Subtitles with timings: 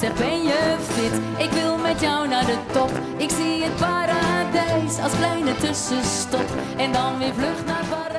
[0.00, 1.44] Zeg, ben je fit?
[1.46, 2.90] Ik wil met jou naar de top.
[3.16, 6.44] Ik zie het paradijs als kleine tussenstop.
[6.76, 8.18] En dan weer vlucht naar Parijs.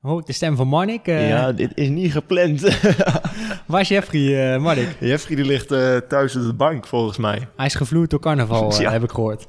[0.00, 1.06] Hoor ik de stem van Marnik?
[1.06, 2.60] Eh, ja, dit is niet gepland.
[3.66, 4.96] Waar is Jeffrey, eh, Marnik?
[5.00, 7.48] Jeffrey die ligt eh, thuis op de bank, volgens mij.
[7.56, 8.90] Hij is gevloerd door carnaval, Ja.
[8.90, 9.46] heb ik gehoord.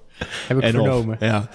[0.47, 1.15] Heb ik En vernomen.
[1.15, 1.49] Of, ja,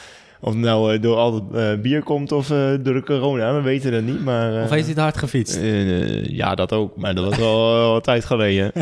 [0.45, 3.55] of het nou eh, door al het eh, bier komt of eh, door de corona,
[3.55, 4.25] we weten het niet.
[4.25, 5.57] Maar, Of heeft hij te hard gefietst?
[5.57, 6.97] eh, ja, dat ook.
[6.97, 8.73] Maar dat was al wel een tijd geleden.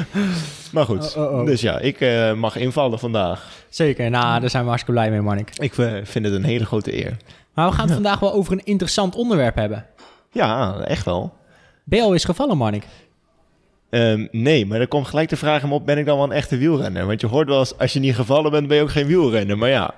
[0.72, 1.46] maar goed, Oh, oh, oh.
[1.46, 2.00] dus ja, ik
[2.36, 3.48] mag invallen vandaag.
[3.68, 5.50] Zeker, nou, daar zijn we hartstikke blij mee, Marnik.
[5.58, 7.16] Ik vind het een hele grote eer.
[7.54, 9.86] Maar we gaan het vandaag wel over een interessant onderwerp hebben.
[10.32, 11.32] Ja, echt wel.
[11.84, 12.84] Ben je al eens gevallen, Marnik?
[13.90, 16.32] Ehm, nee, maar dan komt gelijk de vraag hem op, ben ik dan wel een
[16.32, 17.06] echte wielrenner?
[17.06, 19.58] Want je hoort wel eens, als je niet gevallen bent, ben je ook geen wielrenner.
[19.58, 19.94] Maar ja,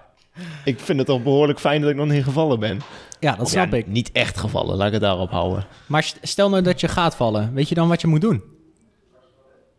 [0.64, 2.80] ik vind het toch behoorlijk fijn dat ik nog niet gevallen ben.
[3.20, 3.86] Ja, dat Of snap ja, ik.
[3.86, 5.66] Niet echt gevallen, laat ik het daarop houden.
[5.86, 7.54] Maar st- stel nou dat je gaat vallen.
[7.54, 8.42] Weet je dan wat je moet doen?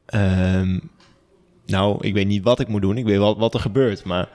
[0.05, 0.79] Ehm,
[1.65, 2.97] nou, ik weet niet wat ik moet doen.
[2.97, 4.29] Ik weet wel wat er gebeurt, maar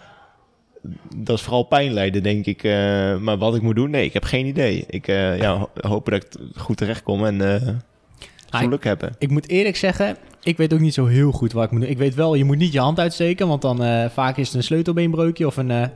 [1.17, 2.63] dat is vooral pijn lijden, denk ik.
[2.63, 4.85] Eh, maar wat ik moet doen, nee, ik heb geen idee.
[4.89, 7.41] Ik eh, ja, ho- hoop dat ik goed terechtkom en
[8.51, 9.15] Ah, geluk hebben.
[9.19, 11.91] Ik moet eerlijk zeggen, ik weet ook niet zo heel goed wat ik moet doen.
[11.91, 14.63] Ik weet wel, je moet niet je hand uitsteken, want dan vaak is het een
[14.63, 15.91] sleutelbeenbreukje of een,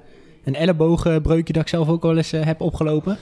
[0.45, 3.19] een elleboogbreukje dat ik zelf ook wel eens eh, heb opgelopen.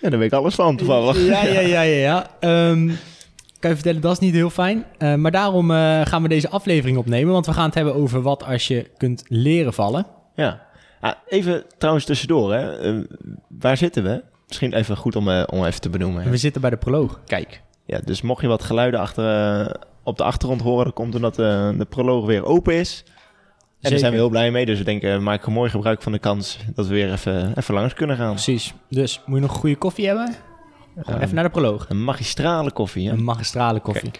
[0.00, 1.26] Ja, daar weet ik alles van toevallig.
[1.26, 1.96] Ja, ja, ja, ja.
[1.96, 2.30] ja.
[2.40, 2.90] Ehm,
[3.58, 4.84] kan je vertellen, dat is niet heel fijn.
[4.98, 8.22] Eh, maar daarom eh, gaan we deze aflevering opnemen, want we gaan het hebben over
[8.22, 10.06] wat als je kunt leren vallen.
[10.34, 10.66] Ja.
[11.00, 13.02] Ah, even trouwens tussendoor, hè.
[13.48, 14.22] Waar zitten we?
[14.48, 16.22] Misschien even goed om, om even te benoemen.
[16.22, 16.30] hè.
[16.30, 17.20] We zitten bij de proloog.
[17.26, 21.34] Kijk, ja, dus mocht je wat geluiden achter, op de achtergrond horen, dan komt omdat
[21.34, 23.04] de proloog weer open is.
[23.80, 26.12] En daar zijn we heel blij mee, dus we denken, maak een mooi gebruik van
[26.12, 28.32] de kans dat we weer even, even langs kunnen gaan.
[28.32, 28.74] Precies.
[28.90, 30.34] Dus moet je nog een goede koffie hebben?
[31.00, 31.86] Gewoon even naar de proloog.
[31.88, 33.12] Een magistrale koffie, hè?
[33.12, 34.10] Een magistrale koffie.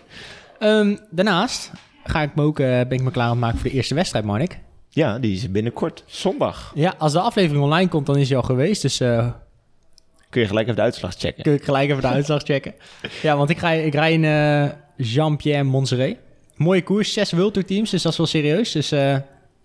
[0.59, 1.73] Ehm, daarnaast
[2.05, 3.95] ga ik me ook, eh, ben ik me klaar aan het maken voor de eerste
[3.95, 4.59] wedstrijd, Marnik.
[4.89, 6.73] Ja, die is binnenkort, zondag.
[6.75, 8.83] Ja, als de aflevering online komt, dan is hij al geweest.
[8.83, 9.29] Dus eh,
[10.31, 11.43] Kun je gelijk even de uitslag checken.
[11.43, 12.75] kun ik gelijk even de uitslag checken.
[13.23, 14.65] Ja, want ik, ga, ik rij in eh,
[14.97, 16.17] Jean-Pierre Montserrat.
[16.57, 18.73] Mooie koers, zes World Tour teams, dus dat is wel serieus.
[18.73, 18.93] Dus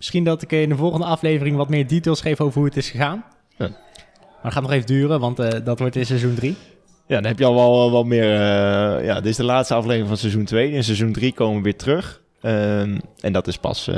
[0.04, 2.90] misschien dat ik in de volgende aflevering wat meer details geef over hoe het is
[2.90, 3.26] gegaan.
[3.58, 3.68] Ja.
[3.68, 6.56] Maar dat gaat nog even duren, want eh, dat wordt in seizoen 3.
[7.08, 8.34] Ja, dan heb je al wel, wel meer...
[8.34, 10.72] eh, ja, dit is de laatste aflevering van seizoen 2.
[10.72, 12.22] In seizoen 3 komen we weer terug.
[12.42, 13.96] Ehm, en dat is pas eh,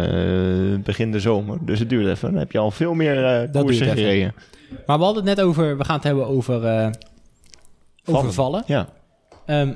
[0.83, 1.57] begin de zomer.
[1.61, 2.29] Dus het duurt even.
[2.31, 3.15] Dan heb je al veel meer
[3.51, 4.33] duurt koersen gereden.
[4.85, 6.91] Maar we hadden het net over, we gaan het hebben over,
[8.05, 8.63] over vallen.
[8.65, 8.89] Ja.
[9.45, 9.73] Ehm,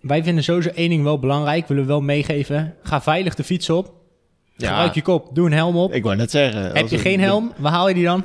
[0.00, 2.74] wij vinden sowieso één ding wel belangrijk, willen we wel meegeven.
[2.82, 4.02] Ga veilig de fiets op.
[4.56, 4.68] Ja.
[4.68, 5.92] Gebruik je kop, doe een helm op.
[5.92, 6.72] Ik wou net zeggen.
[6.72, 8.24] Heb je geen helm, waar haal je die dan?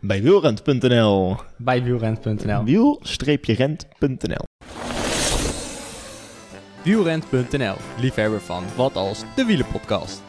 [0.00, 1.36] Bij wielrent.nl.
[1.56, 2.64] Bij wielrent.nl.
[2.64, 4.44] Wiel-rent.nl.
[6.82, 10.22] Wielrent.nl, liefhebber van Wat Als, de wielenpodcast.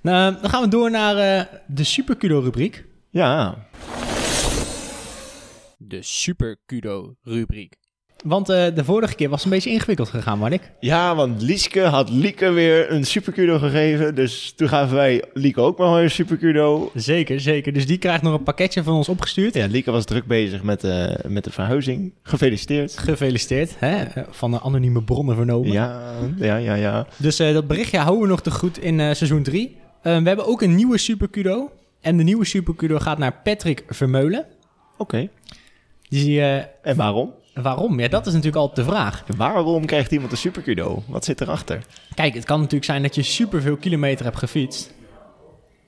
[0.00, 2.84] Nou, dan gaan we door naar eh, de Super Kudo rubriek.
[3.10, 3.66] Ja,
[5.78, 7.74] De Super Kudo rubriek.
[8.26, 10.70] Want eh, de vorige keer was het een beetje ingewikkeld gegaan, Marnik.
[10.80, 14.14] Ja, want Lieske had Lieke weer een supercudo gegeven.
[14.14, 16.90] Dus toen gaven wij Lieke ook maar een supercudo.
[16.94, 17.72] Zeker, zeker.
[17.72, 19.54] Dus die krijgt nog een pakketje van ons opgestuurd.
[19.54, 22.12] Ja, Lieke was druk bezig met, eh, met de verhuizing.
[22.22, 22.98] Gefeliciteerd.
[22.98, 24.04] Gefeliciteerd, hè?
[24.30, 25.72] van de anonieme bronnen vernomen.
[25.72, 27.06] Ja, ja, ja, ja.
[27.16, 29.76] Dus eh, dat berichtje houden we nog te goed in eh, seizoen 3.
[30.02, 31.70] we hebben ook een nieuwe Super Kudo.
[32.00, 34.46] En de nieuwe Super Kudo gaat naar Patrick Vermeulen.
[34.96, 35.28] Oké.
[36.08, 37.32] Die, eh, En waarom?
[37.62, 38.00] Waarom?
[38.00, 39.24] Ja, dat is natuurlijk altijd de vraag.
[39.36, 41.02] Waarom krijgt iemand een supercudo?
[41.06, 41.80] Wat zit erachter?
[42.14, 44.94] Kijk, het kan natuurlijk zijn dat je superveel kilometer hebt gefietst.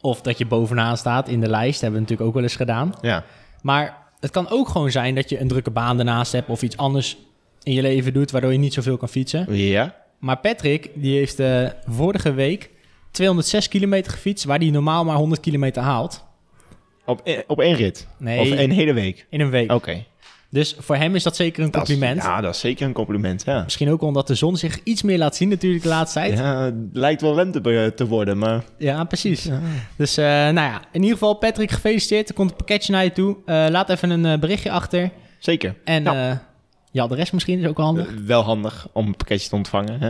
[0.00, 1.80] Of dat je bovenaan staat in de lijst.
[1.80, 2.94] Hebben we natuurlijk ook wel eens gedaan.
[3.00, 3.24] Ja.
[3.62, 6.48] Maar het kan ook gewoon zijn dat je een drukke baan ernaast hebt...
[6.48, 7.16] of iets anders
[7.62, 9.56] in je leven doet waardoor je niet zoveel kan fietsen.
[9.56, 9.94] Ja?
[10.18, 12.70] Maar Patrick, die heeft eh, vorige week
[13.10, 14.44] 206 kilometer gefietst...
[14.44, 16.24] waar hij normaal maar 100 kilometer haalt.
[17.04, 18.06] Op, e- op één rit?
[18.18, 18.40] Nee.
[18.40, 19.26] Of een hele week?
[19.30, 19.72] In een week.
[19.72, 20.04] Oké.
[20.50, 22.22] Dus voor hem is dat zeker een Dat is- compliment.
[22.22, 23.62] ja, dat is zeker een compliment, ja.
[23.62, 26.38] Misschien ook omdat de zon zich iets meer laat zien natuurlijk de laatste tijd.
[26.38, 28.64] Ja, Ja, het lijkt wel lente te worden, maar...
[29.08, 29.48] precies.
[29.96, 32.28] Dus eh, nou ja, in ieder geval Patrick, gefeliciteerd.
[32.28, 33.36] Er komt een pakketje naar je toe.
[33.46, 35.10] Eh, laat even een eh, berichtje achter.
[35.38, 35.74] Zeker.
[35.84, 36.16] En Nou.
[36.16, 36.36] eh,
[36.90, 38.14] je adres misschien is ook wel handig.
[38.26, 40.08] Wel handig om een pakketje te ontvangen, hè?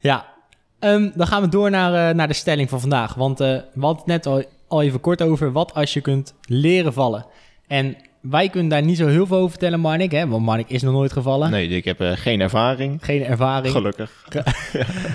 [0.00, 0.30] Ja,
[0.78, 3.14] Ehm, dan gaan we door naar, naar de stelling van vandaag.
[3.14, 6.92] Want we hadden het net al, al even kort over wat als je kunt leren
[6.92, 7.26] vallen.
[7.66, 10.28] En wij kunnen daar niet zo heel veel over vertellen, Marnik, hè?
[10.28, 11.50] want Marnik is nog nooit gevallen.
[11.50, 12.98] Nee, ik heb eh, geen ervaring.
[13.04, 13.72] Geen ervaring.
[13.72, 14.10] Gelukkig.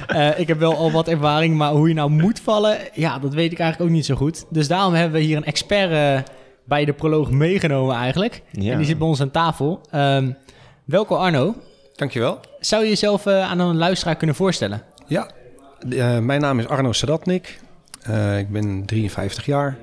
[0.07, 3.33] Eh, ik heb wel al wat ervaring, maar hoe je nou moet vallen, ja, dat
[3.33, 4.45] weet ik eigenlijk ook niet zo goed.
[4.49, 6.31] Dus daarom hebben we hier een expert eh,
[6.63, 8.41] bij de proloog meegenomen eigenlijk.
[8.51, 8.71] Ja.
[8.71, 9.81] En die zit bij ons aan tafel.
[9.91, 10.31] Ehm,
[10.85, 11.55] welkom Arno.
[11.95, 12.39] Dankjewel.
[12.59, 14.81] Zou je jezelf eh, aan een luisteraar kunnen voorstellen?
[15.07, 15.29] Ja,
[15.89, 17.59] eh, mijn naam is Arno Sadatnik.
[18.01, 19.77] Eh, ik ben 53 jaar.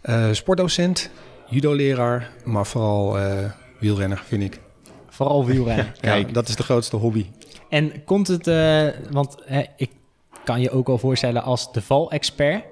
[0.00, 1.10] Eh, sportdocent,
[1.48, 4.60] judo-leraar, maar vooral eh, wielrenner vind ik.
[5.08, 5.92] Vooral wielrennen.
[6.00, 7.26] Kijk, dat is de grootste hobby.
[7.68, 9.90] En komt het, eh, want hè, ik
[10.44, 12.64] kan je ook wel voorstellen als de valexpert.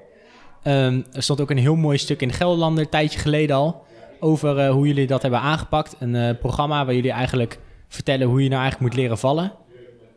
[0.62, 3.84] Ehm er stond ook een heel mooi stuk in Gelderlander, een tijdje geleden al,
[4.20, 5.96] over eh, hoe jullie dat hebben aangepakt.
[5.98, 9.52] Een programma waar jullie eigenlijk vertellen hoe je nou eigenlijk moet leren vallen.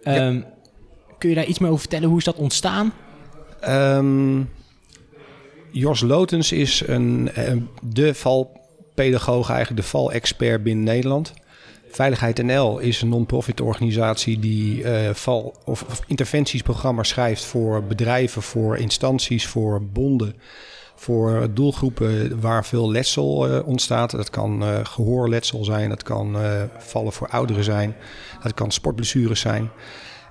[0.04, 0.42] Ehm,
[1.18, 2.09] Kun je daar iets meer over vertellen?
[2.09, 2.94] Hoe is dat ontstaan?
[3.59, 4.42] Ehm,
[5.72, 7.30] Jos Lotens is een,
[7.81, 11.34] de valpedagoog, eigenlijk de valexpert binnen Nederland.
[11.90, 18.78] Veiligheid NL is een non-profit organisatie die eh, val- of, interventiesprogramma's schrijft voor bedrijven, voor
[18.78, 20.34] instanties, voor bonden,
[20.96, 24.12] voor doelgroepen waar veel letsel eh, ontstaat.
[24.12, 26.38] Dat kan eh, gehoorletsel zijn, dat kan
[26.78, 27.96] vallen voor ouderen zijn,
[28.44, 29.69] dat kan sportblessures zijn.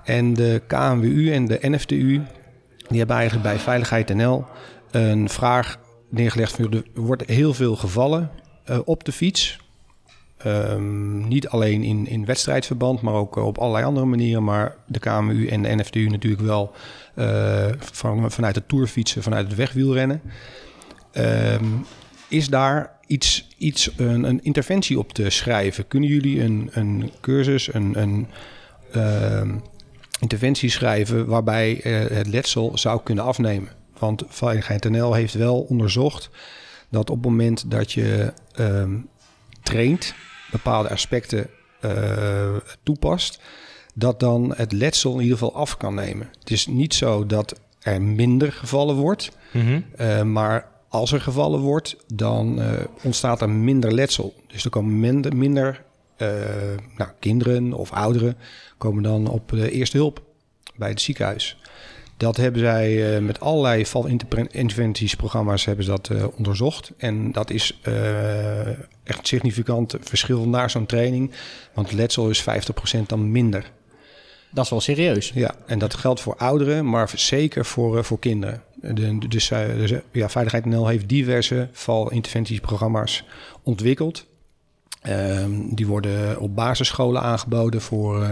[0.03, 2.21] En de KNWU en de NFTU
[2.87, 4.45] die hebben eigenlijk bij Veiligheid NL
[4.91, 5.79] een vraag
[6.09, 6.51] neergelegd.
[6.51, 8.29] Van, er wordt heel veel gevallen
[8.63, 9.59] eh, op de fiets.
[10.37, 14.43] Ehm, niet alleen in, in wedstrijdverband, maar ook eh, op allerlei andere manieren.
[14.43, 16.71] Maar de KMU en de NFTU natuurlijk wel
[17.15, 20.21] eh, van, vanuit het tourfietsen, vanuit het wegwielrennen.
[21.11, 21.65] Ehm,
[22.27, 25.87] is daar iets, iets een, een interventie op te schrijven?
[25.87, 28.27] Kunnen jullie een, een cursus, een, een
[28.91, 29.55] ehm,
[30.19, 33.69] interventie schrijven waarbij eh, het letsel zou kunnen afnemen?
[33.99, 36.29] Want Veiligheid NL heeft wel onderzocht
[36.89, 38.95] dat op het moment dat je ehm,
[39.63, 40.13] traint,
[40.51, 41.49] bepaalde aspecten
[41.79, 43.39] eh, toepast,
[43.93, 46.29] dat dan het letsel in ieder geval af kan nemen.
[46.39, 49.31] Het is niet zo dat er minder gevallen wordt,
[49.95, 52.71] eh, maar als er gevallen wordt, dan eh,
[53.03, 54.33] ontstaat er minder letsel.
[54.47, 55.85] Dus er komen minder, minder
[56.97, 58.37] nou, kinderen of ouderen
[58.77, 60.21] komen dan op de eerste hulp
[60.75, 61.57] bij het ziekenhuis.
[62.17, 66.91] Dat hebben zij eh, met allerlei valinterventiesprogramma's hebben ze dat eh, onderzocht.
[66.97, 71.31] En dat is eh, echt een significant verschil naar zo'n training.
[71.73, 72.45] Want letsel is 50%
[73.07, 73.71] dan minder.
[74.51, 75.31] Dat is wel serieus.
[75.35, 78.63] Ja, en dat geldt voor ouderen, maar zeker voor, voor kinderen.
[78.75, 83.23] De, dus, dus ja, Veiligheid NL heeft diverse valinterventiesprogramma's
[83.63, 84.25] ontwikkeld.
[85.01, 88.29] Ehm, die worden op basisscholen aangeboden voor, eh,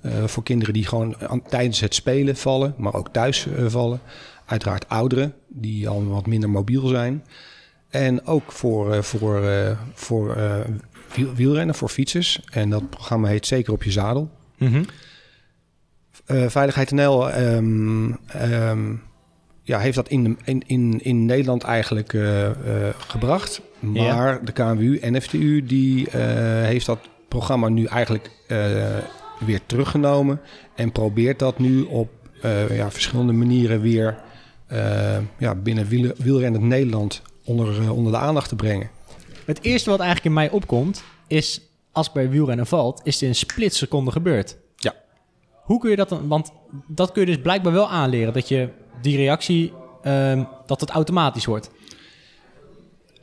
[0.00, 4.00] eh, voor kinderen die gewoon aan- tijdens het spelen vallen, maar ook thuis eh, vallen.
[4.46, 7.24] Uiteraard ouderen die al wat minder mobiel zijn.
[7.88, 9.42] En ook voor, voor,
[9.94, 10.36] voor
[11.14, 12.40] wiel- wielrennen, voor fietsers.
[12.50, 14.30] En dat programma heet Zeker op je zadel.
[16.26, 18.94] Eh, Veiligheid NL ehm, ehm,
[19.62, 22.16] ja, heeft dat in, de, in, in, in Nederland eigenlijk
[23.06, 23.60] gebracht.
[23.82, 26.20] Maar de KNWU en FTU die, eh,
[26.64, 26.98] heeft dat
[27.28, 28.58] programma nu eigenlijk eh,
[29.38, 30.40] weer teruggenomen.
[30.74, 32.10] En probeert dat nu op
[32.42, 34.16] eh, ja, verschillende manieren weer
[35.38, 38.90] ja, binnen wiel, wielrennend Nederland onder, onder de aandacht te brengen.
[39.44, 41.60] Het eerste wat eigenlijk in mij opkomt, is
[41.92, 44.56] als bij wielrennen valt, is het in een splitseconde gebeurd.
[44.76, 44.94] Ja.
[45.52, 46.52] Hoe kun je dat dan, want
[46.86, 48.68] dat kun je dus blijkbaar wel aanleren, dat je
[49.02, 49.72] die reactie,
[50.02, 51.70] ehm, dat het automatisch wordt.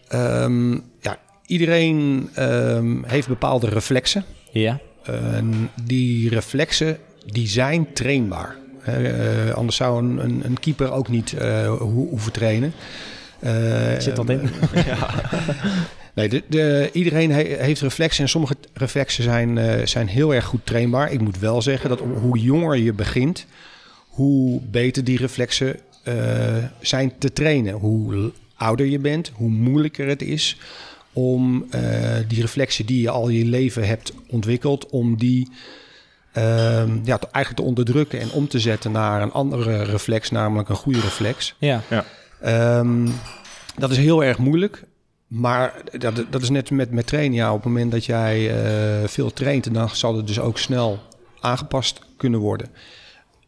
[0.10, 4.24] Ehm, ja, iedereen ehm, heeft bepaalde reflexen.
[4.52, 4.80] Ja.
[5.04, 8.56] En die reflexen die zijn trainbaar.
[8.84, 12.74] Eh, anders zou een, een, een keeper ook niet eh, ho- hoeven trainen.
[13.40, 14.42] Eh, Zit dat in?
[16.14, 20.66] Nee, de, de, iedereen he- heeft reflexen en sommige reflexen zijn, zijn heel erg goed
[20.66, 21.12] trainbaar.
[21.12, 23.46] Ik moet wel zeggen dat hoe jonger je begint,
[24.08, 25.76] hoe beter die reflexen
[26.82, 27.74] zijn te trainen.
[27.74, 30.58] Hoe ouder je bent, hoe moeilijker het is
[31.14, 31.82] om eh,
[32.28, 35.52] die reflexen die je al je leven hebt ontwikkeld, om die
[36.32, 40.70] ehm, ja, te- eigenlijk te onderdrukken en om te zetten naar een andere reflex, namelijk
[40.70, 41.56] een goede reflex.
[41.58, 41.82] Ja.
[42.42, 43.08] Ehm,
[43.78, 44.84] dat is heel erg moeilijk.
[45.28, 47.38] Maar dat, dat is net met, met trainen.
[47.38, 51.00] Ja, op het moment dat jij eh, veel traint, dan zal het dus ook snel
[51.40, 52.68] aangepast kunnen worden.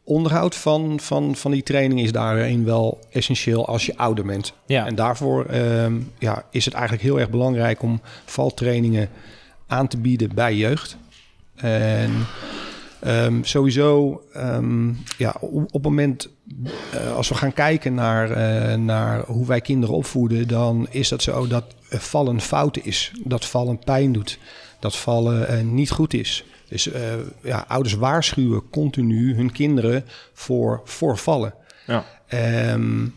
[0.04, 4.54] Onderhoud van, van, van die training is daarin wel essentieel als je ouder bent.
[4.66, 4.86] Ja.
[4.86, 9.10] En daarvoor ehm, ja, is het eigenlijk heel erg belangrijk om valtrainingen
[9.68, 10.98] aan te bieden bij jeugd.
[11.56, 12.12] En
[13.02, 16.30] Ehm, sowieso, ehm, ja, op, op het moment
[16.92, 21.22] eh, als we gaan kijken naar, eh, naar hoe wij kinderen opvoeden, dan is dat
[21.22, 23.12] zo dat vallen fout is.
[23.24, 24.40] Dat vallen pijn doet.
[24.80, 26.46] Dat vallen eh, niet goed is.
[26.72, 27.02] Dus eh,
[27.42, 31.54] ja, ouders waarschuwen continu hun kinderen voor, voor vallen.
[31.88, 32.06] Ja.
[32.28, 33.08] Ehm,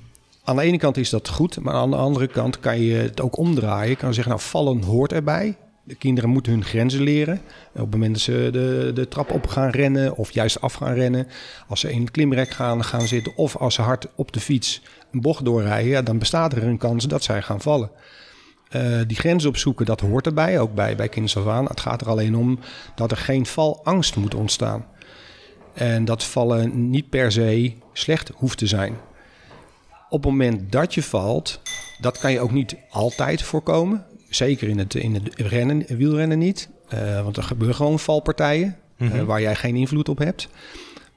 [0.45, 3.21] aan de ene kant is dat goed, maar aan de andere kant kan je het
[3.21, 3.89] ook omdraaien.
[3.89, 5.57] Je kan zeggen, nou, vallen hoort erbij.
[5.85, 7.41] De kinderen moeten hun grenzen leren.
[7.73, 10.95] Op het moment dat ze de, de trap op gaan rennen of juist af gaan
[10.95, 11.27] rennen.
[11.69, 14.83] Als ze in het klimrek gaan, gaan zitten of als ze hard op de fiets
[15.13, 15.91] een bocht doorrijden.
[15.91, 17.91] Ja, dan bestaat er een kans dat zij gaan vallen.
[18.69, 21.65] Eh, die grenzen opzoeken, dat hoort erbij, ook bij, bij kinders af aan.
[21.65, 22.59] Het gaat er alleen om
[22.95, 24.87] dat er geen valangst moet ontstaan.
[25.75, 28.97] En dat vallen niet per se slecht hoeft te zijn.
[30.09, 31.61] Op het moment dat je valt,
[32.01, 34.05] dat kan je ook niet altijd voorkomen.
[34.29, 36.69] Zeker in het, in het rennen, wielrennen niet.
[36.89, 40.49] Eh, want er gebeuren gewoon valpartijen eh, waar jij geen invloed op hebt.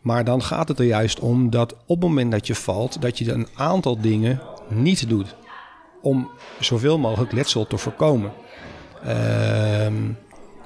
[0.01, 3.17] Maar dan gaat het er juist om dat op het moment dat je valt, dat
[3.17, 5.35] je een aantal dingen niet doet.
[6.07, 8.31] Om zoveel mogelijk letsel te voorkomen.
[9.03, 10.11] Ehm,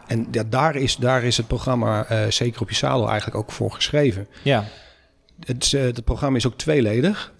[0.07, 3.51] en ja, daar, is, daar is het programma eh, Zeker op je zadel eigenlijk ook
[3.51, 4.27] voor geschreven.
[4.43, 4.65] Ja.
[5.45, 7.33] Het, eh, het programma is ook tweeledig.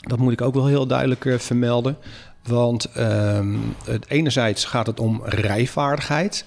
[0.00, 1.96] Dat moet ik ook wel heel duidelijk eh, vermelden.
[2.42, 6.44] Want ehm, het enerzijds gaat het om rijvaardigheid.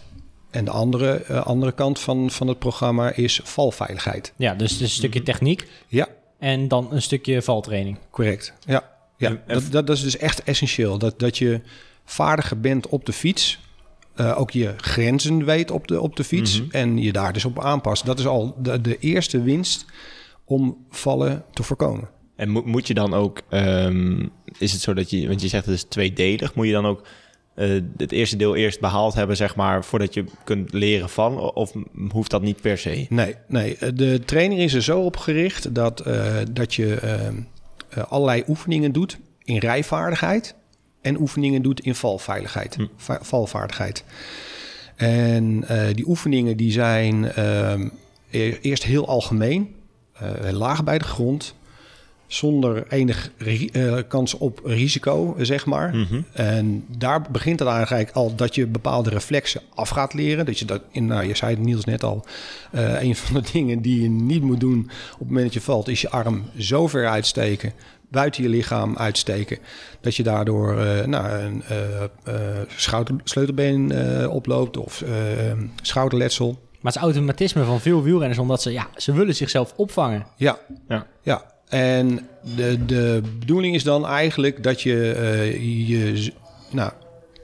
[0.52, 4.34] En de andere, andere kant van, van het programma is valveiligheid.
[4.36, 6.08] ja, dus is een stukje techniek Ja,
[6.40, 7.98] en dan een stukje valtraining.
[8.10, 8.54] correct.
[8.66, 9.42] Ja, ja.
[9.48, 10.98] Dat, dat, dat is dus echt essentieel.
[10.98, 11.62] Dat, dat je
[12.06, 13.60] vaardiger bent op de fiets.
[14.16, 16.62] eh, ook je grenzen weet op de, op de fiets.
[16.70, 18.06] En je daar dus op aanpast.
[18.06, 19.86] Dat is al de, de eerste winst
[20.46, 22.10] om vallen te voorkomen.
[22.36, 25.66] En moet, moet je dan ook, ehm, is het zo dat je, want je zegt
[25.66, 27.08] het is tweedelig, moet je dan ook
[27.56, 31.40] eh, het eerste deel eerst behaald hebben, zeg maar, voordat je kunt leren van?
[31.54, 31.74] Of
[32.10, 33.06] hoeft dat niet per se?
[33.10, 33.78] Nee, nee.
[33.78, 36.04] eh, de training is er zo op gericht dat,
[36.52, 37.34] dat je eh, eh,
[38.04, 40.56] allerlei oefeningen doet in rijvaardigheid
[41.02, 44.04] en oefeningen doet in valveiligheid, va- valvaardigheid.
[44.96, 47.88] En eh, die oefeningen die zijn ehm,
[48.30, 49.76] e- eerst heel algemeen,
[50.14, 51.56] eh, laag bij de grond,
[52.28, 55.94] zonder enig ri- eh, kans op risico, zeg maar.
[56.34, 60.46] En daar begint het eigenlijk al dat je bepaalde reflexen af gaat leren.
[60.46, 62.26] Dat je dat, in, nou, je zei het Niels net al,
[62.72, 65.62] eh, een van de dingen die je niet moet doen op het moment dat je
[65.62, 67.74] valt, is je arm zo ver uitsteken,
[68.10, 69.58] buiten je lichaam uitsteken,
[70.02, 72.10] dat je daardoor eh, nou, een eh, eh,
[72.76, 75.04] schouder, sleutelbeen eh, oploopt of
[75.82, 76.64] schouderletsel.
[76.82, 80.26] Maar het is automatisme van veel wielrenners, omdat ze, ja, ze willen zichzelf opvangen.
[80.36, 81.06] Ja, Ja.
[81.22, 86.32] Ja, en de, de bedoeling is dan eigenlijk dat je eh, je,
[86.72, 86.92] nou,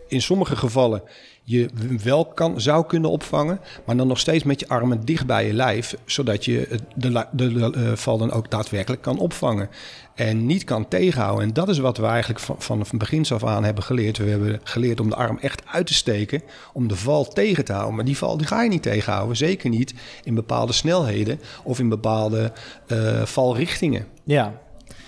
[0.07, 1.03] in sommige gevallen
[1.51, 1.69] je
[2.03, 5.53] wel kan, zou kunnen opvangen, maar dan nog steeds met je armen dicht bij je
[5.53, 9.69] lijf, zodat je de, de, de eh, val dan ook daadwerkelijk kan opvangen
[10.15, 11.47] en niet kan tegenhouden.
[11.47, 14.17] En dat is wat we eigenlijk van, van begins af aan hebben geleerd.
[14.17, 16.41] We hebben geleerd om de arm echt uit te steken,
[16.73, 17.95] om de val tegen te houden.
[17.95, 19.93] Maar die val die ga je niet tegenhouden, zeker niet
[20.23, 22.51] in bepaalde snelheden of in bepaalde
[22.87, 24.05] eh, valrichtingen.
[24.23, 24.53] Ja.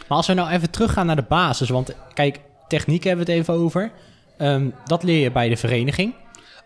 [0.08, 3.42] Maar als we nou even teruggaan naar de basis, want kijk, techniek hebben we het
[3.42, 3.92] even over.
[4.38, 6.14] Ehm, dat leer je bij de vereniging.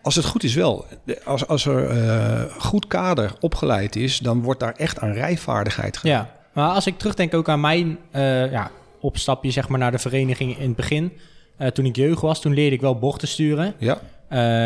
[0.08, 0.86] Als het goed is wel.
[1.24, 6.14] Als, als er eh, goed kader opgeleid is, dan wordt daar echt aan rijvaardigheid gedaan.
[6.14, 6.34] Ja.
[6.52, 10.58] Maar als ik terugdenk ook aan mijn eh, ja, opstapje zeg maar, naar de vereniging
[10.58, 11.12] in het begin.
[11.56, 13.74] Eh, toen ik jeugd was, toen leerde ik wel bochten sturen.
[13.78, 14.00] Ja,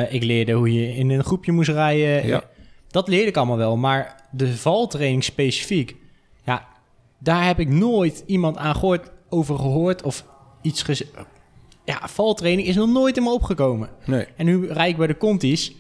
[0.08, 2.26] ik leerde hoe je in een groepje moest rijden.
[2.26, 2.42] Ja.
[2.88, 3.76] Dat leerde ik allemaal wel.
[3.76, 5.96] Maar de valtraining specifiek,
[6.44, 6.66] ja,
[7.18, 10.24] daar heb ik nooit iemand aan gehoord, over gehoord of
[10.60, 10.84] iets.
[11.84, 13.90] Ja, valtraining is nog nooit in me opgekomen.
[14.04, 14.26] nee.
[14.36, 15.72] En nu rijd ik bij de Contis.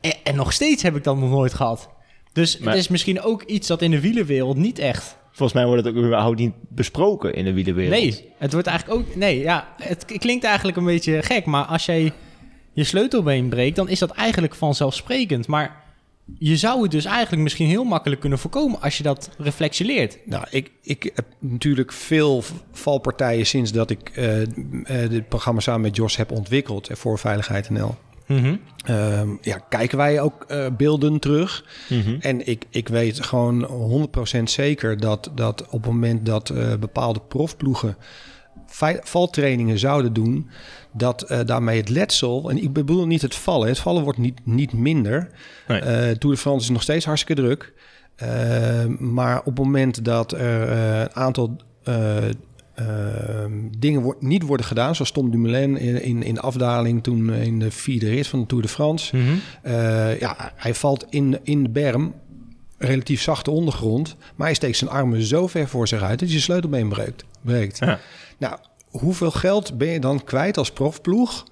[0.00, 1.88] En, en nog steeds heb ik dat nog nooit gehad.
[2.32, 5.18] Dus Maar- het is misschien ook iets dat in de wielenwereld niet echt.
[5.32, 8.00] Volgens mij wordt het ook überhaupt niet besproken in de wielerwereld.
[8.00, 9.14] Nee, het wordt eigenlijk ook.
[9.16, 11.44] Nee, ja, het klinkt eigenlijk een beetje gek.
[11.44, 12.12] Maar als jij
[12.72, 15.46] je sleutelbeen breekt, dan is dat eigenlijk vanzelfsprekend.
[15.46, 15.82] Maar
[16.38, 20.18] je zou het dus eigenlijk misschien heel makkelijk kunnen voorkomen als je dat reflectieert.
[20.24, 25.80] Nou, ik, ik heb natuurlijk veel valpartijen sinds dat ik eh eh, dit programma samen
[25.80, 27.94] met Jos heb ontwikkeld eh, voor Veiligheid NL.
[28.26, 28.56] Mhm.
[28.84, 30.46] Ehm, ja, kijken wij ook
[30.76, 31.64] beelden terug.
[31.88, 32.16] Mhm.
[32.20, 33.66] En ik, ik weet gewoon
[34.38, 37.96] 100% zeker dat, dat op het moment dat bepaalde profploegen
[39.02, 40.48] valtrainingen zouden doen,
[40.92, 44.38] dat eh, daarmee het letsel, en ik bedoel niet het vallen, het vallen wordt niet,
[44.44, 45.28] niet minder.
[45.68, 45.78] Nee.
[45.80, 47.72] Eh Tour de France is nog steeds hartstikke druk.
[48.16, 52.16] Eh, maar op het moment dat er een aantal eh,
[52.74, 53.44] eh,
[53.78, 57.58] dingen wo- niet worden gedaan, zoals Tom Dumoulin in, in, in de afdaling toen in
[57.58, 59.16] de vierde rit van de Tour de France.
[59.16, 59.34] Mhm.
[60.20, 62.14] Ja, hij valt in, in de berm
[62.78, 64.16] relatief zachte ondergrond.
[64.36, 67.24] Maar hij steekt zijn armen zo ver voor zich uit dat hij zijn sleutelbeen breekt.
[67.40, 67.78] breekt.
[67.78, 67.98] Ja.
[68.40, 68.56] Nou,
[68.90, 71.44] hoeveel geld ben je dan kwijt als profploeg?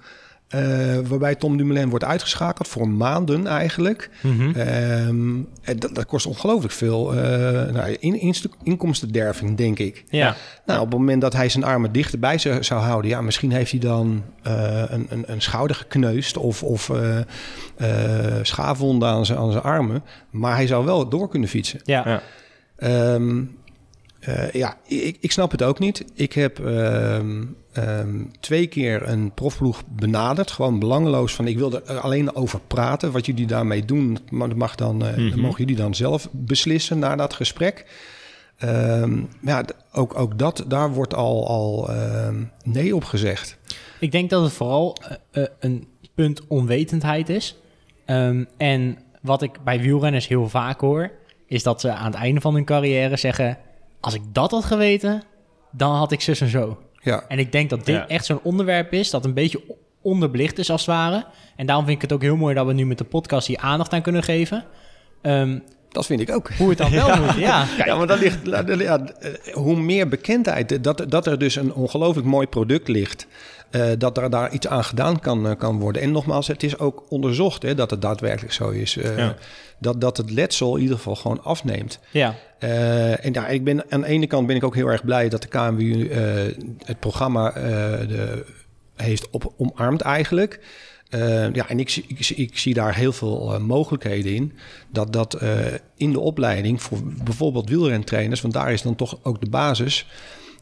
[0.48, 4.10] Eh, waarbij Tom Dumoulin wordt uitgeschakeld voor maanden eigenlijk.
[4.22, 4.50] Mhm.
[4.58, 5.42] Ehm,
[5.78, 10.04] dat, dat kost ongelooflijk veel eh, nou, in, inkomstenderving, denk ik.
[10.08, 10.36] Ja.
[10.66, 13.70] Nou, op het moment dat hij zijn armen dichterbij zou, zou houden, ja, misschien heeft
[13.70, 17.18] hij dan eh, een, een, een schouder gekneusd of, of eh,
[17.76, 20.04] eh, schaafwonden aan zijn, aan zijn armen.
[20.30, 21.80] Maar hij zou wel door kunnen fietsen.
[21.84, 22.02] Ja.
[22.08, 22.22] Ja.
[22.76, 23.44] Ehm,
[24.20, 26.04] eh, ja, ik, ik snap het ook niet.
[26.14, 30.50] Ik heb ehm, ehm, twee keer een profploeg benaderd.
[30.50, 33.12] Gewoon belangeloos van ik wil er alleen over praten.
[33.12, 36.98] Wat jullie daarmee doen, maar dat mag dan, eh, dat mogen jullie dan zelf beslissen
[36.98, 37.86] na dat gesprek.
[38.58, 41.90] Ehm, ja, ook, ook dat, daar wordt al, al
[42.64, 43.58] nee op gezegd.
[44.00, 44.96] Ik denk dat het vooral
[45.30, 47.56] eh, een punt onwetendheid is.
[48.56, 51.10] En wat ik bij wielrenners heel vaak hoor,
[51.46, 53.58] is dat ze aan het einde van hun carrière zeggen:
[54.00, 55.22] Als ik dat had geweten,
[55.72, 56.78] dan had ik zus en zo.
[57.02, 58.08] Ja, En ik denk dat dit Ja.
[58.08, 59.60] echt zo'n onderwerp is dat een beetje
[60.02, 61.24] onderbelicht is als het ware.
[61.56, 63.58] En daarom vind ik het ook heel mooi dat we nu met de podcast hier
[63.58, 64.64] aandacht aan kunnen geven.
[65.22, 66.50] Ehm, dat vind ik ook.
[66.52, 67.66] hoe het dan wel moet, ja.
[67.86, 68.38] Ja, maar dat ligt,
[68.78, 73.26] ja, eh, hoe meer bekendheid, dat, dat er dus een ongelooflijk mooi product ligt,
[73.70, 76.02] eh, dat er daar iets aan gedaan kan, eh, kan worden.
[76.02, 78.96] En nogmaals, het is ook onderzocht hè, dat het daadwerkelijk zo is.
[78.96, 79.34] eh, Ja.
[79.78, 81.98] dat, dat het letsel in ieder geval gewoon afneemt.
[82.10, 82.34] Ja,
[83.20, 85.42] en ja, ik ben, aan de ene kant ben ik ook heel erg blij dat
[85.42, 86.20] de KMU eh,
[86.84, 88.44] het programma de,
[88.96, 90.60] heeft op, omarmd eigenlijk.
[91.52, 94.52] Ja, en ik, zie- ik, zie- ik zie daar heel veel mogelijkheden in.
[94.92, 95.38] Dat dat
[95.96, 100.06] in de opleiding voor bijvoorbeeld wielrentrainers, want daar is dan toch ook de basis,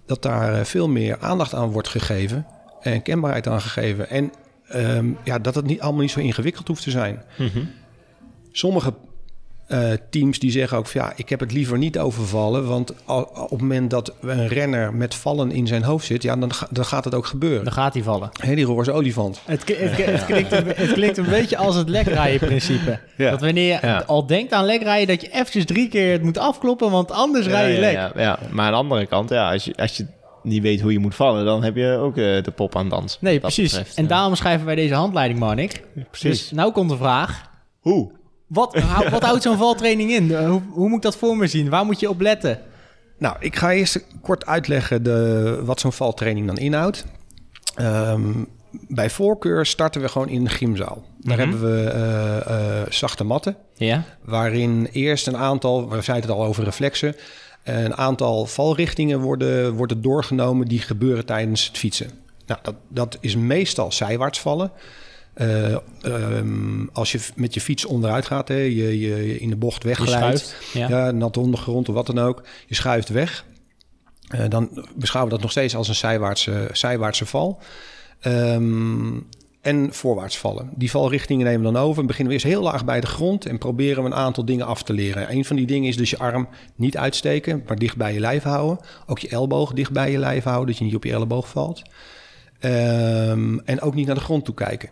[0.06, 2.46] dat daar veel meer aandacht aan wordt gegeven
[2.92, 4.08] en kenbaarheid aan gegeven.
[4.10, 4.32] En
[4.68, 7.22] ehm, ja, dat het niet allemaal niet zo ingewikkeld hoeft te zijn.
[8.52, 8.94] Sommige
[9.66, 12.66] eh, teams die zeggen ook van ja, ik heb het liever niet overvallen.
[12.68, 16.36] Want al- op het moment dat een renner met vallen in zijn hoofd zit, ja,
[16.36, 17.64] dan, ga- dan gaat het ook gebeuren.
[17.64, 18.30] dan gaat hij vallen.
[18.40, 19.40] Hé, die roze olifant.
[19.44, 22.98] Het, k- het, k- het, klinkt een, het klinkt een beetje als het lekrijden-principe.
[23.16, 23.30] Ja.
[23.30, 24.02] Dat wanneer je Ja.
[24.06, 27.68] al denkt aan lekrijden, dat je eventjes drie keer het moet afkloppen, want anders rij
[27.68, 27.92] je ja, lek.
[27.92, 28.38] ja, ja.
[28.50, 30.06] Maar aan de andere kant, ja, als, je, als je
[30.46, 33.18] niet weet hoe je moet vallen, dan heb je ook eh, de pop aan dans.
[33.20, 33.70] Nee, precies.
[33.70, 34.08] betreft, en ja.
[34.08, 35.82] daarom schrijven wij deze handleiding, Marnik.
[36.10, 36.38] precies.
[36.38, 37.50] Dus nou komt de vraag.
[37.80, 38.10] Hoe?
[38.46, 40.34] Wat, wat houdt zo'n valtraining in?
[40.34, 41.68] Eh, Hoe, hoe moet ik dat voor me zien?
[41.68, 42.60] Waar moet je op letten?
[43.18, 47.04] Nou, ik ga eerst kort uitleggen de, wat zo'n valtraining dan inhoudt.
[47.74, 48.32] Ehm,
[48.88, 51.04] bij voorkeur starten we gewoon in de gymzaal.
[51.18, 53.56] Daar hebben we eh, eh, zachte matten.
[53.74, 54.02] Ja.
[54.22, 57.14] waarin eerst een aantal, we zeiden het al over reflexen,
[57.74, 62.10] een aantal valrichtingen worden, worden doorgenomen die gebeuren tijdens het fietsen.
[62.46, 64.72] Nou, dat, dat is meestal zijwaarts vallen.
[65.34, 69.82] Eh, ehm, als je met je fiets onderuit gaat, hè, je, je, in de bocht
[69.82, 70.56] wegglijdt.
[70.72, 70.88] Ja.
[70.88, 71.10] ja.
[71.10, 73.44] natte ondergrond of wat dan ook, je schuift weg.
[74.28, 77.58] Eh, dan beschouwen we dat nog steeds als een zijwaartse, zijwaartse val.
[78.20, 79.14] Ehm,
[79.66, 80.70] en voorwaarts vallen.
[80.74, 82.00] Die valrichtingen nemen we dan over.
[82.00, 84.66] En beginnen we eerst heel laag bij de grond en proberen we een aantal dingen
[84.66, 85.32] af te leren.
[85.32, 88.42] Een van die dingen is dus je arm niet uitsteken, maar dicht bij je lijf
[88.42, 88.84] houden.
[89.06, 91.82] Ook je elleboog dicht bij je lijf houden, dat je niet op je elleboog valt.
[92.58, 94.88] Ehm, en ook niet naar de grond toe kijken.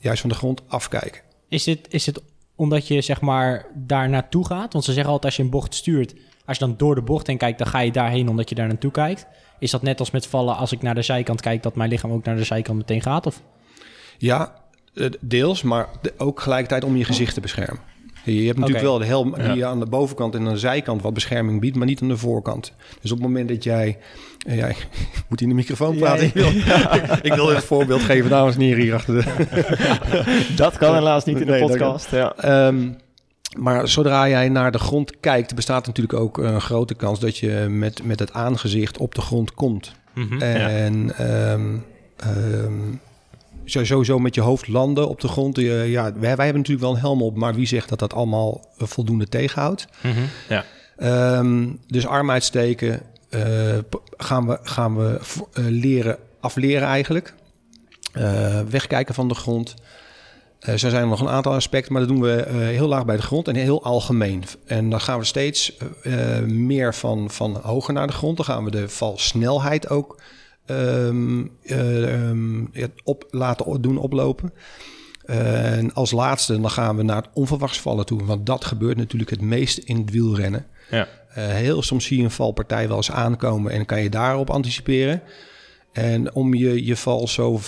[0.00, 1.22] Juist van de grond afkijken.
[1.48, 2.22] Is, dit, is het
[2.56, 4.72] omdat je zeg maar daar naartoe gaat?
[4.72, 7.26] Want ze zeggen altijd als je een bocht stuurt, als je dan door de bocht
[7.26, 9.26] heen kijkt, dan ga je daarheen omdat je daar naartoe kijkt.
[9.58, 12.12] Is dat net als met vallen, als ik naar de zijkant kijk, dat mijn lichaam
[12.12, 13.26] ook naar de zijkant meteen gaat?
[13.26, 13.42] Of?
[14.18, 14.54] Ja,
[14.94, 17.80] eh, deels, maar ook gelijkertijd om je gezicht te beschermen.
[18.24, 21.14] Je hebt natuurlijk wel de helm die aan de bovenkant en aan de zijkant wat
[21.14, 22.72] bescherming biedt, maar niet aan de voorkant.
[23.00, 23.98] Dus op het moment dat jij...
[24.46, 24.86] eh, ja, ik
[25.28, 26.30] moet in de microfoon Ja, praten.
[26.34, 26.46] ja.
[26.48, 29.24] Ik, wil, ik wil een voorbeeld geven, dames en heren hier achter de...
[30.56, 32.10] Dat kan helaas niet in de Nee, podcast.
[32.10, 32.34] Ja.
[32.36, 32.88] Ehm,
[33.58, 37.66] maar zodra jij naar de grond kijkt, bestaat natuurlijk ook een grote kans dat je
[37.70, 39.92] met, met het aangezicht op de grond komt.
[40.38, 41.76] En ehm,
[42.16, 42.72] ehm,
[43.70, 45.56] sowieso met je hoofd landen op de grond.
[45.56, 48.12] Je- ja, wij, wij hebben natuurlijk wel een helm op, maar wie zegt dat dat
[48.14, 49.86] allemaal eh, voldoende tegenhoudt?
[50.48, 50.64] Ja.
[50.96, 53.00] Ehm, dus arm uitsteken
[53.30, 53.42] eh,
[54.16, 55.20] gaan we, gaan we
[55.52, 57.34] eh, leren afleren eigenlijk.
[58.12, 59.74] Eh, wegkijken van de grond.
[60.58, 63.04] Eh, zo zijn er nog een aantal aspecten, maar dat doen we eh, heel laag
[63.04, 64.44] bij de grond en heel algemeen.
[64.66, 68.36] En dan gaan we steeds eh, meer van, van hoger naar de grond.
[68.36, 70.20] Dan gaan we de valsnelheid ook
[70.66, 71.40] ehm,
[72.72, 74.52] ja, op, laten doen oplopen.
[75.24, 78.24] En als laatste dan gaan we naar het onverwachts vallen toe.
[78.24, 80.66] Want dat gebeurt natuurlijk het meest in het wielrennen.
[80.90, 81.08] Ja.
[81.28, 85.22] Eh, heel soms zie je een valpartij wel eens aankomen en kan je daarop anticiperen.
[85.92, 87.60] En om je, je val zo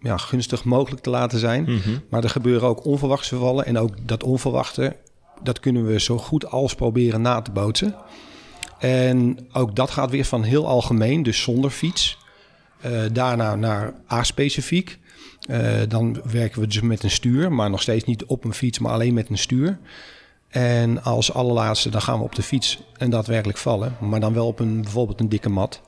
[0.00, 1.62] ja, gunstig mogelijk te laten zijn.
[1.62, 1.98] Mhm.
[2.08, 3.66] Maar er gebeuren ook onverwachte vallen.
[3.66, 4.96] En ook dat onverwachte
[5.42, 7.94] dat kunnen we zo goed als proberen na te bootsen.
[8.78, 12.18] En ook dat gaat weer van heel algemeen, dus zonder fiets.
[12.80, 14.98] Eh, daarna naar A-specifiek.
[15.48, 18.78] Eh, dan werken we dus met een stuur, maar nog steeds niet op een fiets,
[18.78, 19.78] maar alleen met een stuur.
[20.48, 23.96] En als allerlaatste, dan gaan we op de fiets en daadwerkelijk vallen.
[24.00, 25.80] Maar dan wel op een, bijvoorbeeld een dikke mat.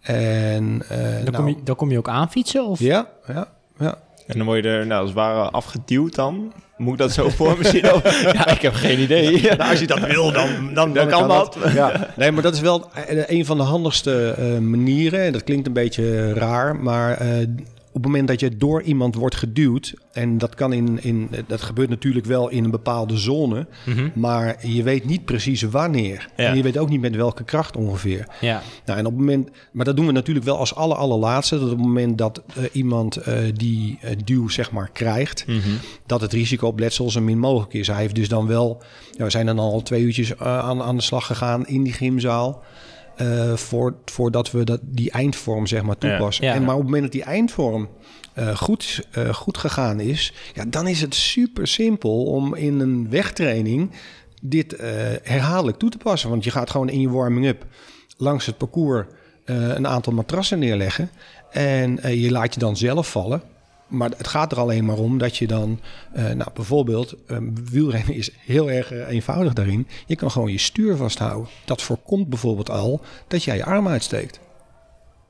[0.00, 2.66] En, eh, Dan, nou, kom je, dan kom je ook aan fietsen?
[2.66, 2.78] Of?
[2.78, 3.98] Ja, ja, ja.
[4.26, 6.52] En dan word je er, nou, als het ware afgeduwd dan.
[6.80, 7.84] Moet ik dat zo voor me zien?
[8.32, 9.42] Ja, ik heb geen idee.
[9.42, 11.56] Nou, als je dat wil, dan, dan, Dan kan dat.
[11.74, 12.08] Ja.
[12.16, 12.90] Nee, maar dat is wel
[13.26, 15.20] een van de handigste eh, manieren.
[15.20, 17.28] En dat klinkt een beetje raar, maar eh,
[17.92, 21.60] op het moment dat je door iemand wordt geduwd, en dat kan in, in dat
[21.62, 24.08] gebeurt natuurlijk wel in een bepaalde zone, Mhm.
[24.14, 26.28] maar je weet niet precies wanneer.
[26.36, 26.44] Ja.
[26.44, 28.26] En je weet ook niet met welke kracht ongeveer.
[28.40, 28.62] Ja.
[28.84, 31.54] Nou, en op het moment, maar dat doen we natuurlijk wel als aller, allerlaatste.
[31.58, 35.44] Dat op het moment dat eh, iemand eh, die eh, duw zeg maar krijgt,
[36.06, 37.86] dat het risico op letsel zo min mogelijk is.
[37.86, 41.02] Hij heeft dus dan wel, ja, we zijn dan al twee uurtjes aan, aan de
[41.02, 42.62] slag gegaan in die gymzaal.
[43.20, 46.44] Eh, voor, voordat we dat, die eindvorm zeg maar toepassen.
[46.44, 46.54] Ja.
[46.54, 47.88] En maar op het moment dat die eindvorm
[48.34, 53.10] eh, goed, eh, goed gegaan is, ja, dan is het super simpel om in een
[53.10, 53.90] wegtraining
[54.42, 54.76] dit
[55.22, 56.30] herhaaldelijk toe te passen.
[56.30, 57.66] Want je gaat gewoon in je warming-up
[58.16, 59.06] langs het parcours
[59.44, 61.10] een aantal matrassen neerleggen.
[61.50, 63.42] En je laat je dan zelf vallen.
[63.90, 65.80] Maar het gaat er alleen maar om dat je dan,
[66.12, 67.36] eh, nou bijvoorbeeld, eh,
[67.70, 69.86] wielrennen is heel erg eh, eenvoudig daarin.
[70.06, 71.48] Je kan gewoon je stuur vasthouden.
[71.64, 74.40] Dat voorkomt bijvoorbeeld al dat jij je arm uitsteekt.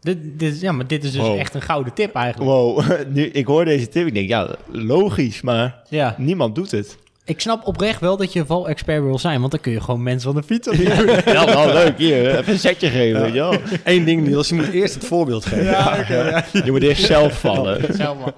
[0.00, 1.38] Dit, dit, ja, maar dit is dus Wow.
[1.38, 2.50] echt een gouden tip eigenlijk.
[2.50, 4.06] Wow, nu, ik hoor deze tip.
[4.06, 6.14] Ik denk, ja, logisch, maar Ja.
[6.18, 6.98] niemand doet het.
[7.30, 10.32] Ik snap oprecht wel dat je val-expert wil zijn, want dan kun je gewoon mensen
[10.32, 11.22] van de fiets afduwen.
[11.32, 11.98] Ja, wel leuk.
[11.98, 13.54] Hier, even een setje geven, wel.
[13.84, 16.44] Eén ding Niels, je moet eerst het voorbeeld geven.
[16.64, 17.80] Je moet eerst zelf vallen.
[17.96, 18.32] Zelf maar.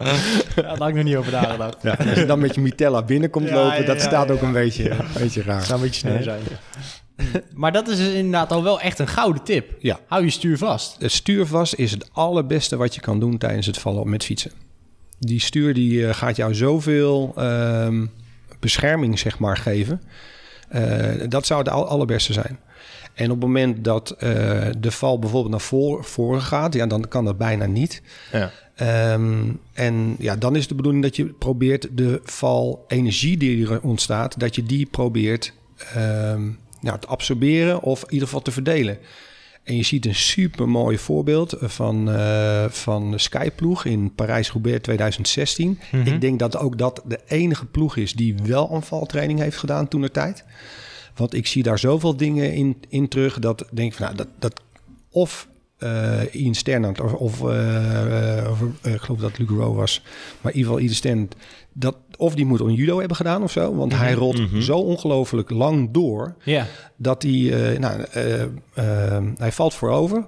[0.57, 1.76] Ja, daar had ik nog niet over nagedacht.
[1.83, 4.40] Ja, als je dan met je mitella binnenkomt Ja, lopen, ja, dat ja, staat ook
[4.40, 4.46] ja.
[4.46, 5.62] een beetje, een beetje raar.
[5.62, 6.40] zou een beetje snel zijn.
[7.55, 9.74] Maar dat is dus inderdaad al wel echt een gouden tip.
[9.78, 9.98] Ja.
[10.07, 10.96] Hou je stuur vast.
[10.98, 14.24] Het stuur vast is het allerbeste wat je kan doen tijdens het vallen op met
[14.24, 14.50] fietsen.
[15.18, 18.05] Die stuur die eh, gaat jou zoveel ehm,
[18.62, 20.03] bescherming zeg maar geven.
[20.68, 22.59] Eh, dat zou het al- allerbeste zijn.
[23.14, 24.31] En op het moment dat eh,
[24.79, 28.03] de val bijvoorbeeld naar voor, voren gaat, ja, dan kan dat bijna niet.
[28.33, 28.51] Ja.
[28.75, 33.81] Ehm, en ja, dan is de bedoeling dat je probeert de val energie die er
[33.81, 35.53] ontstaat, dat je die probeert
[35.94, 36.42] ehm,
[36.81, 38.98] nou, te absorberen of in ieder geval te verdelen.
[39.62, 45.79] En je ziet een super mooi voorbeeld van, eh van Skyploeg in Parijs-Roubaix 2016.
[46.05, 49.88] Ik denk dat ook dat de enige ploeg is die wel een valtraining heeft gedaan
[49.88, 50.44] toen de tijd.
[51.14, 54.29] Want ik zie daar zoveel dingen in, in terug dat ik denk van nou, dat,
[54.38, 54.61] dat
[55.11, 55.48] of
[55.82, 58.60] eh Ian Sternand of, of eh, eh, of,
[58.92, 60.02] ik geloof dat het Luc Rowe was,
[60.40, 61.34] maar in ieder geval Ian Sternand,
[61.72, 65.50] dat of die moet een judo hebben gedaan of zo, want hij rolt zo ongelooflijk
[65.50, 66.66] lang door Ja.
[66.96, 68.00] dat hij, nou,
[69.36, 70.26] hij valt voorover.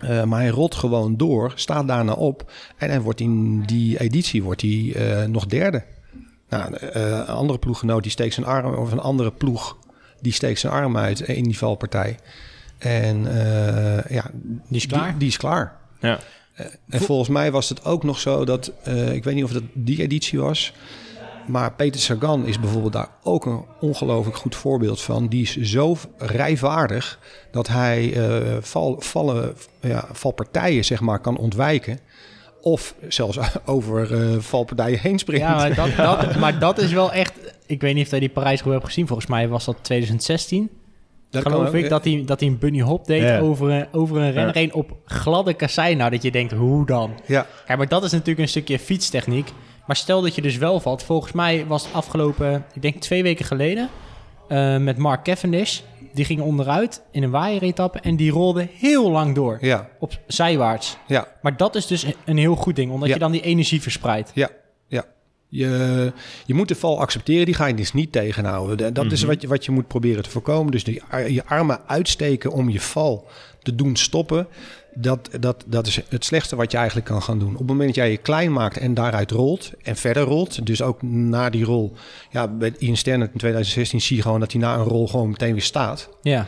[0.00, 2.52] eh, maar hij rolt gewoon door, staat daarna op.
[2.76, 4.94] En hij wordt in die editie wordt hij,
[5.28, 5.84] nog derde.
[6.48, 9.76] Nou, een andere ploeggenoot die steekt zijn arm, of een andere ploeg
[10.20, 12.16] die steekt zijn arm uit in die valpartij.
[12.78, 14.30] En eh, ja,
[14.68, 15.08] Die is klaar?
[15.08, 15.76] Die, die is klaar.
[16.00, 16.18] Ja.
[16.88, 19.62] En volgens mij was het ook nog zo dat, eh, ik weet niet of dat
[19.72, 20.72] die editie was,
[21.46, 25.28] maar Peter Sagan is bijvoorbeeld daar ook een ongelooflijk goed voorbeeld van.
[25.28, 27.18] Die is zo rijvaardig
[27.50, 31.98] dat hij eh, val, vallen, ja, valpartijen zeg maar, kan ontwijken.
[32.60, 35.42] Of zelfs over eh, valpartijen heen springt.
[35.42, 37.32] Ja, maar dat, dat, maar dat is wel echt...
[37.66, 39.06] Ik weet niet of jij die parijs hebt gezien.
[39.06, 40.70] Volgens mij was dat 2016.
[41.30, 41.88] Dat geloof ik.
[41.88, 43.38] Dat hij, dat hij een bunny hop deed Ja.
[43.38, 45.94] over, een- over een renner heen op gladde kassei.
[45.94, 47.10] Nou, dat je denkt, hoe dan?
[47.26, 49.52] Ja, Ja, maar dat is natuurlijk een stukje fietstechniek.
[49.86, 51.02] Maar stel dat je dus wel valt.
[51.02, 53.88] Volgens mij was het afgelopen, ik denk twee weken geleden...
[54.48, 55.80] eh, met Mark Cavendish.
[56.14, 57.98] Die ging onderuit in een waaieretappe.
[58.00, 59.58] En die rolde heel lang door.
[59.60, 60.96] ja, Op zijwaarts.
[61.06, 61.26] ja.
[61.42, 62.92] Maar dat is dus een heel goed ding.
[62.92, 63.14] Omdat Ja.
[63.14, 64.30] je dan die energie verspreidt.
[64.34, 64.48] Ja.
[65.48, 66.12] Je,
[66.46, 68.76] je moet de val accepteren, die ga je dus niet tegenhouden.
[68.76, 70.72] De- Dat is wat je, wat je moet proberen te voorkomen.
[70.72, 70.82] Dus
[71.28, 73.26] je armen uitsteken om je val
[73.62, 74.46] te doen stoppen.
[74.94, 77.52] Dat, dat, dat is het slechtste wat je eigenlijk kan gaan doen.
[77.52, 80.82] Op het moment dat jij je klein maakt en daaruit rolt en verder rolt, dus
[80.82, 81.92] ook na die rol.
[82.30, 85.28] Ja, bij Ian Stannard in 2016 zie je gewoon dat hij na een rol gewoon
[85.28, 86.08] meteen weer staat.
[86.22, 86.46] Ja,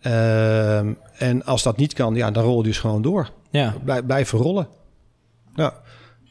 [0.00, 3.30] Ehm, en als dat niet kan, ja, dan rol je dus gewoon door.
[3.50, 3.74] ja.
[3.84, 4.68] Blij, blijven rollen.
[5.54, 5.80] Ja.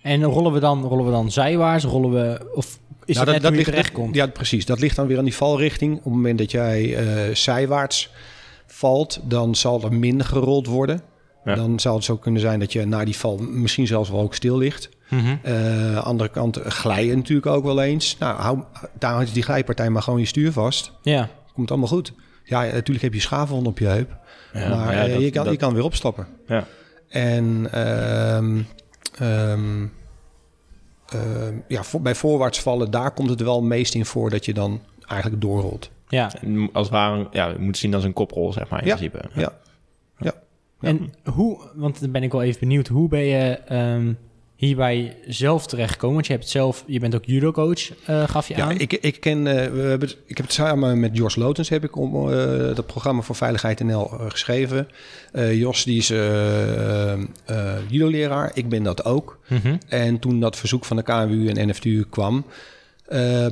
[0.02, 1.84] En rollen we dan, rollen we dan zijwaarts?
[1.86, 2.52] Rollen we...
[2.54, 4.16] Of is Nou, het net hoe je ligt, terecht komt?
[4.16, 4.66] Ja, precies.
[4.66, 5.98] Dat ligt dan weer aan die valrichting.
[5.98, 8.12] Op het moment dat jij eh, zijwaarts
[8.68, 11.02] valt, dan zal er minder gerold worden.
[11.44, 11.56] Ja.
[11.56, 14.36] Dan zou het zo kunnen zijn dat je na die val misschien zelfs wel ook
[14.36, 14.90] stil ligt.
[15.44, 18.18] Eh, andere kant eh, glijden natuurlijk ook wel eens.
[18.20, 18.60] Nou, hou,
[19.00, 20.92] daar houdt die glijpartij maar gewoon je stuur vast.
[21.02, 21.30] Ja.
[21.54, 22.14] Komt allemaal goed.
[22.44, 24.18] Ja, natuurlijk heb je schaafwond op je heup.
[24.54, 26.28] Ja, maar ja, dat- je, kan, dat- je kan weer opstappen.
[26.48, 26.66] Ja.
[27.10, 28.62] En ehm,
[29.22, 29.86] ehm,
[31.10, 34.46] ehm, ja, voor, bij voorwaarts vallen, daar komt het wel het meest in voor dat
[34.46, 35.90] je dan eigenlijk doorrolt.
[36.08, 36.32] Ja.
[36.42, 38.96] En Als het ware, ja, je moet zien als een koprol, zeg maar, in Ja.
[38.96, 39.30] principe.
[39.34, 39.54] Ja.
[40.18, 40.34] Ja.
[40.80, 44.14] En hoe, want dan ben ik wel even benieuwd, hoe ben je ehm,
[44.68, 46.16] hierbij zelf terechtgekomen?
[46.16, 48.80] Want je hebt zelf, je bent ook judo-coach, eh, gaf je Ja, aan.
[48.80, 51.96] ik, ik ken, eh, we hebben ik heb het samen met Jos Lotens heb ik
[51.96, 54.88] om eh, dat programma voor Veiligheid NL geschreven.
[55.52, 56.08] Jos die is
[57.88, 59.40] judo-leraar, ik ben dat ook.
[59.48, 59.78] Mhm.
[59.88, 62.46] En toen dat verzoek van de KNWU en NFTU kwam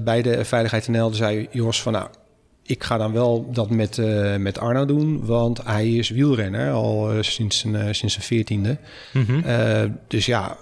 [0.04, 2.08] bij de Veiligheid NL, zei Jos van nou,
[2.64, 7.12] ik ga dan wel dat met, eh, met Arno doen, want hij is wielrenner al
[7.20, 8.78] sinds, zijn, sinds zijn veertiende.
[9.14, 9.90] Mhm.
[10.08, 10.58] Dus ja,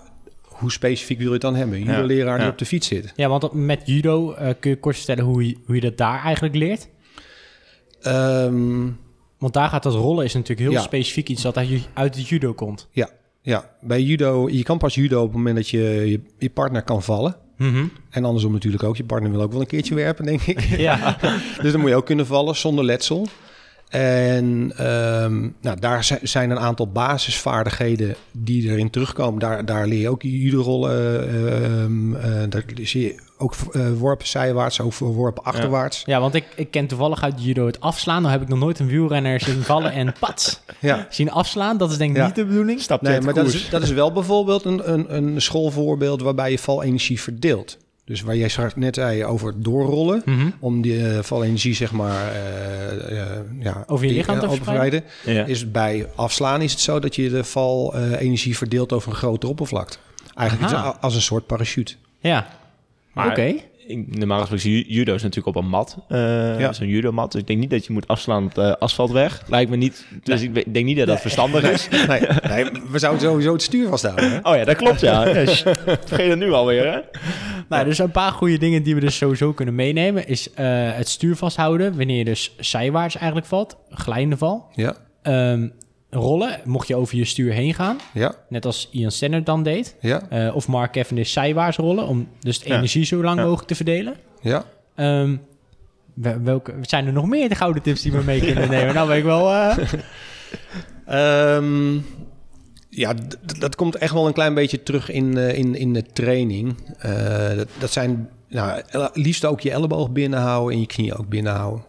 [0.58, 1.78] hoe specifiek wil je het dan hebben?
[1.78, 2.52] Een Ja, judo-leraar die ja.
[2.52, 3.13] op de fiets zit.
[3.15, 6.24] Ja, want met judo eh, kun je kort vertellen hoe je, hoe je dat daar
[6.24, 6.88] eigenlijk leert?
[8.02, 8.88] Ehm,
[9.39, 10.82] Want daar gaat dat rollen is natuurlijk heel Ja.
[10.82, 12.88] specifiek iets dat uit, het judo komt.
[12.91, 13.10] Ja,
[13.41, 16.82] ja, bij judo, je kan pas judo op het moment dat je je, je partner
[16.84, 17.36] kan vallen.
[17.58, 17.86] Mhm.
[18.10, 18.98] En andersom natuurlijk ook.
[18.98, 20.60] Je partner wil ook wel een keertje werpen, denk ik.
[20.78, 21.17] Ja.
[21.62, 23.28] dus dan moet je ook kunnen vallen zonder letsel.
[23.89, 29.39] En ehm, nou, daar zi- zijn een aantal basisvaardigheden die erin terugkomen.
[29.39, 31.30] Daar, daar leer je ook judo-rollen.
[31.30, 36.04] eh, ehm, eh, daar zie je ook eh, worpen zijwaarts, ook worpen achterwaarts.
[36.06, 38.21] ja, want ik, ik ken toevallig uit judo het afslaan.
[38.21, 41.08] Nou heb ik nog nooit een wielrenner zien vallen en pats Ja.
[41.10, 41.78] zien afslaan.
[41.78, 42.26] Dat is denk ik Ja.
[42.26, 42.82] niet de bedoeling.
[42.82, 46.60] Stap Nee, maar dat is, dat is wel bijvoorbeeld een, een, een schoolvoorbeeld waarbij je
[46.60, 47.78] valenergie verdeelt.
[48.08, 50.50] Dus waar jij straks net zei over doorrollen, Mhm.
[50.60, 53.28] om die eh, valenergie zeg maar eh, eh,
[53.60, 55.04] ja, Over je die, lichaam te verspreiden?
[55.26, 55.46] Ja.
[55.46, 59.98] Is bij afslaan is het zo dat je de valenergie verdeelt over een grotere oppervlakte.
[60.36, 60.82] Eigenlijk Aha.
[60.88, 61.96] is het als een soort parachute.
[62.20, 62.48] Ja.
[63.15, 63.56] Oké.
[64.08, 65.97] Normaal gesproken judo is natuurlijk op een mat.
[66.08, 66.73] eh Ja.
[66.73, 67.32] Zo'n judomat.
[67.32, 69.43] Dus ik denk niet dat je moet afslaan op de asfaltweg.
[69.47, 70.06] Lijkt me niet.
[70.23, 71.88] Dus ik denk niet dat dat verstandig is.
[72.08, 74.32] Nee, nee, we zouden sowieso het stuur vasthouden.
[74.32, 74.38] Hè?
[74.41, 75.23] Oh ja, dat klopt ja.
[76.06, 77.00] vergeet het nu alweer hè.
[77.69, 80.28] Nou, dus een paar goede dingen die we dus sowieso kunnen meenemen...
[80.28, 83.78] is eh, het stuur vasthouden wanneer je dus zijwaarts eigenlijk valt.
[83.89, 84.65] Glijdende val.
[84.73, 85.67] Ja, Ehm,
[86.10, 87.98] rollen, mocht je over je stuur heen gaan.
[88.13, 89.96] ja, Net als Ian Stannard dan deed.
[90.02, 92.08] ja, Eh, of Mark Cavendish zijwaarts rollen...
[92.08, 92.76] om dus de Ja.
[92.76, 93.43] energie zo lang Ja.
[93.46, 94.15] mogelijk te verdelen.
[94.41, 94.63] ja.
[94.96, 95.36] Ehm,
[96.13, 98.93] wel- welke, zijn er nog meer de gouden tips die we mee kunnen nemen?
[98.96, 99.52] Nou ben ik wel...
[99.54, 99.78] eh,
[101.06, 101.93] Ehm,
[102.89, 103.13] ja,
[103.60, 106.76] dat komt echt wel een klein beetje terug in, eh, in, in de training.
[107.00, 108.82] Eh, dat, dat zijn nou,
[109.13, 111.86] liefst ook je elleboog binnenhouden en je knieën ook binnenhouden.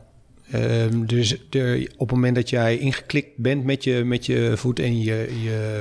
[0.51, 4.79] Ehm, dus de, op het moment dat jij ingeklikt bent met je, met je voet
[4.79, 5.81] en je, je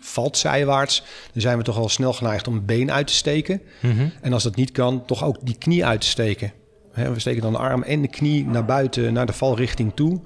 [0.00, 3.60] valt zijwaarts, dan zijn we toch al snel geneigd om het been uit te steken.
[3.80, 4.06] mhm.
[4.20, 6.52] En als dat niet kan, toch ook die knie uit te steken.
[6.92, 10.20] Hè, we steken dan de arm en de knie naar buiten, naar de valrichting toe,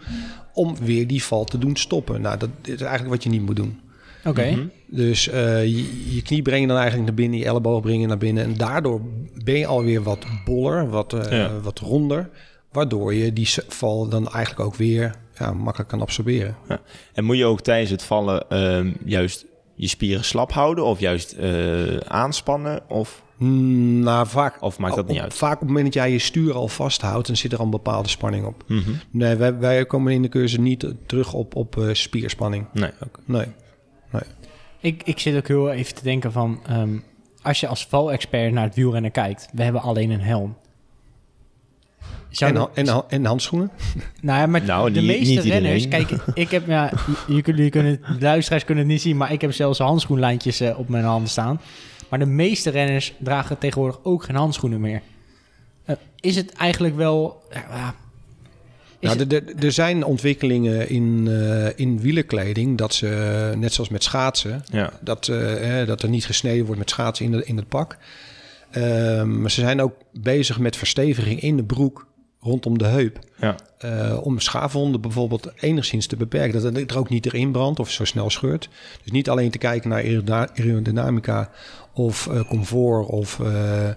[0.54, 2.20] om weer die val te doen stoppen.
[2.20, 3.80] Nou, dat is eigenlijk wat je niet moet doen.
[4.24, 4.50] Oké.
[4.50, 4.66] Mhm.
[4.86, 8.06] Dus eh, je, je knie breng je dan eigenlijk naar binnen, je elleboog breng je
[8.06, 8.44] naar binnen.
[8.44, 9.00] En daardoor
[9.44, 11.60] ben je alweer wat boller, wat, eh, Ja.
[11.60, 12.30] wat ronder.
[12.76, 16.56] Waardoor je die val dan eigenlijk ook weer ja, makkelijk kan absorberen.
[16.68, 16.80] Ja.
[17.12, 21.32] En moet je ook tijdens het vallen ehm, juist je spieren slap houden of juist
[21.32, 22.82] eh, aanspannen?
[22.88, 25.34] Of, Hmm, nou, vaak, of maakt dat op- niet uit?
[25.34, 27.70] Vaak op het moment dat jij je stuur al vasthoudt, dan zit er al een
[27.70, 28.64] bepaalde spanning op.
[28.66, 28.90] Mhm.
[29.10, 32.66] Nee, wij, wij komen in de cursus niet terug op, op eh, spierspanning.
[32.72, 33.20] Nee, oké.
[33.24, 33.46] Nee.
[34.80, 36.60] Ik, ik zit ook heel even te denken van...
[36.66, 36.98] ehm,
[37.42, 39.48] als je als valexpert naar het wielrennen kijkt...
[39.52, 40.56] we hebben alleen een helm.
[42.36, 43.70] Zou En, en, ha- en handschoenen?
[44.20, 45.88] nou ja, maar Nou, de niet- meeste niet renners...
[45.88, 46.66] Kijk, ik heb...
[46.66, 46.92] Ja,
[47.28, 49.16] jullie kunnen, de luisteraars kunnen het niet zien...
[49.16, 51.60] maar ik heb zelfs handschoenlijntjes eh, op mijn handen staan.
[52.08, 55.02] Maar de meeste renners dragen tegenwoordig ook geen handschoenen meer.
[55.84, 57.42] Eh, is het eigenlijk wel...
[59.00, 59.26] Nou,
[59.60, 64.92] er- zijn ontwikkelingen in, eh, in wielerkleding dat ze, net zoals met schaatsen, Ja.
[65.00, 67.96] dat, eh, dat er niet gesneden wordt met schaatsen in, de, in het pak.
[68.70, 72.06] Ehm, maar ze zijn ook bezig met versteviging in de broek
[72.40, 73.18] rondom de heup.
[73.40, 73.54] Ja.
[73.78, 76.62] eh, om schaafwonden bijvoorbeeld enigszins te beperken.
[76.62, 78.68] Dat het er ook niet erin brandt of zo snel scheurt.
[79.02, 80.02] Dus niet alleen te kijken naar
[80.56, 81.50] aerodynamica
[81.92, 83.88] of eh, comfort of eh,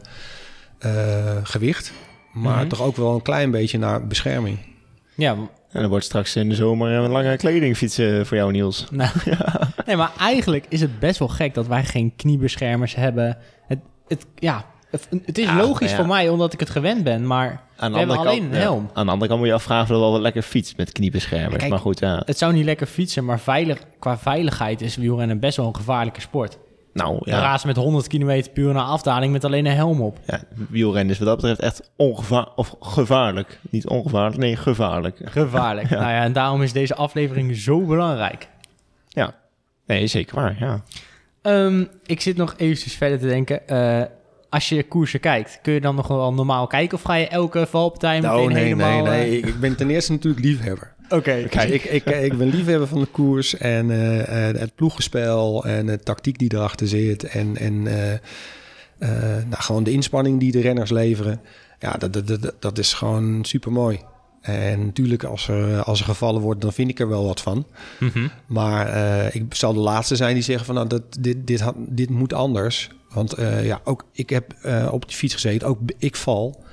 [0.79, 1.91] eh, gewicht.
[2.33, 2.67] Maar Mhm.
[2.67, 4.57] toch ook wel een klein beetje naar bescherming.
[5.15, 5.31] ja,
[5.71, 8.85] En dan wordt straks in de zomer een lange kleding fietsen voor jou, Niels.
[8.91, 9.11] Nou,
[9.85, 13.37] nee, maar eigenlijk is het best wel gek dat wij geen kniebeschermers hebben.
[13.67, 15.95] Het, het, ja, het, is Ja, logisch ja.
[15.95, 18.89] voor mij omdat ik het gewend ben, maar Aan we hebben alleen een ja, helm.
[18.93, 21.55] aan de andere kant moet je afvragen of wel wat lekker fietst met kniebeschermers.
[21.57, 22.21] Kijk, maar goed, ja.
[22.25, 26.21] Het zou niet lekker fietsen, maar veilig, qua veiligheid is wielrennen best wel een gevaarlijke
[26.21, 26.57] sport.
[26.93, 27.39] Nou Ja.
[27.39, 30.17] Razen met 100 km puur naar afdaling met alleen een helm op.
[30.25, 33.59] ja, wielrennen is wat dat betreft echt ongevaar of gevaarlijk.
[33.69, 35.19] Niet ongevaarlijk, nee, gevaarlijk.
[35.23, 35.89] Gevaarlijk.
[35.99, 38.47] Nou ja, en daarom is deze aflevering zo belangrijk.
[39.07, 39.33] Ja,
[39.85, 40.81] nee, zeker waar, ja.
[41.41, 43.67] Ehm, ik zit nog eventjes verder te denken.
[43.67, 44.01] Eh,
[44.49, 46.97] als je koersen kijkt, kun je dan nog wel normaal kijken?
[46.97, 49.03] Of ga je elke valpartij meteen Nou, nee, nee, helemaal...
[49.03, 49.41] nee.
[49.41, 50.93] eh, Ik, ben ten eerste natuurlijk liefhebber.
[51.09, 51.45] Oké.
[51.49, 55.85] Kijk, ik, ik, ik ben liefhebber van de koers en eh, eh, het ploegenspel en
[55.85, 57.23] de tactiek die erachter zit.
[57.23, 57.83] En, en
[59.49, 61.41] nou, gewoon de inspanning die de renners leveren.
[61.79, 63.99] Ja, dat, dat, dat, dat is gewoon super mooi.
[64.41, 67.65] En natuurlijk, als er, als er gevallen wordt, dan vind ik er wel wat van.
[67.99, 68.27] Mhm.
[68.45, 71.75] Maar eh, ik zal de laatste zijn die zeggen van nou, dat, dit, dit, had,
[71.77, 72.89] dit moet anders.
[73.13, 76.63] Want eh, ja, ook ik heb eh, op die fiets gezeten, ook ik val.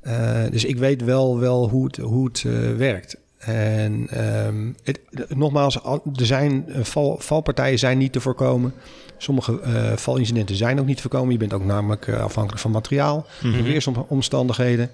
[0.00, 2.42] Eh, dus ik weet wel, wel hoe het, hoe het
[2.76, 3.16] werkt.
[3.38, 8.74] En ehm, het, nogmaals, al- er zijn val, valpartijen zijn niet te voorkomen.
[9.18, 9.60] Sommige
[9.96, 11.32] valincidenten zijn ook niet te voorkomen.
[11.32, 13.62] Je bent ook namelijk afhankelijk van materiaal, Mhm.
[13.62, 14.90] weersomstandigheden.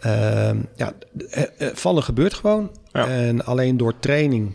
[0.00, 0.92] Ehm, ja,
[1.74, 2.70] vallen gebeurt gewoon.
[2.92, 3.06] Ja.
[3.08, 4.54] En alleen door training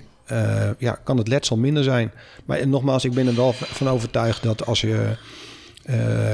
[0.77, 2.11] ja, kan het letsel minder zijn.
[2.45, 5.15] Maar nogmaals, ik ben er wel van overtuigd dat als je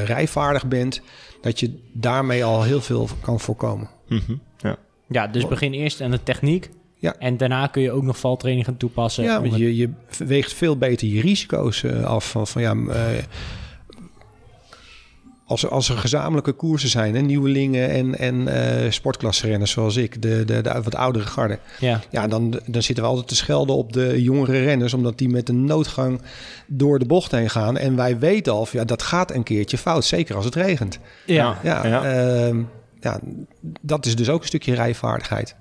[0.04, 1.02] rijvaardig bent,
[1.41, 3.89] dat je daarmee al heel veel kan voorkomen.
[4.08, 4.76] Mhm, ja.
[5.08, 6.70] Ja, dus begin eerst aan de techniek.
[6.96, 7.15] Ja.
[7.20, 9.24] En daarna kun je ook nog valtraining gaan toepassen.
[9.24, 12.30] Ja, want het- je, je weegt veel beter je risico's eh, af.
[12.30, 13.24] Van, van ja, eh,
[15.47, 20.21] als, er, als er gezamenlijke koersen zijn, hè, nieuwelingen en, en eh sportklasserenners zoals ik,
[20.21, 21.60] de, de, de wat oudere garde.
[21.79, 22.01] ja.
[22.12, 25.49] Ja, dan, dan zitten we altijd te schelden op de jongere renners, omdat die met
[25.49, 26.21] een noodgang
[26.67, 27.77] door de bocht heen gaan.
[27.77, 30.99] En wij weten al, ja, dat gaat een keertje fout, zeker als het regent.
[31.25, 31.60] Ja.
[31.63, 32.03] Ja, Ja.
[32.03, 32.62] ehm,
[32.99, 33.19] ja,
[33.81, 35.55] dat is dus ook een stukje rijvaardigheid.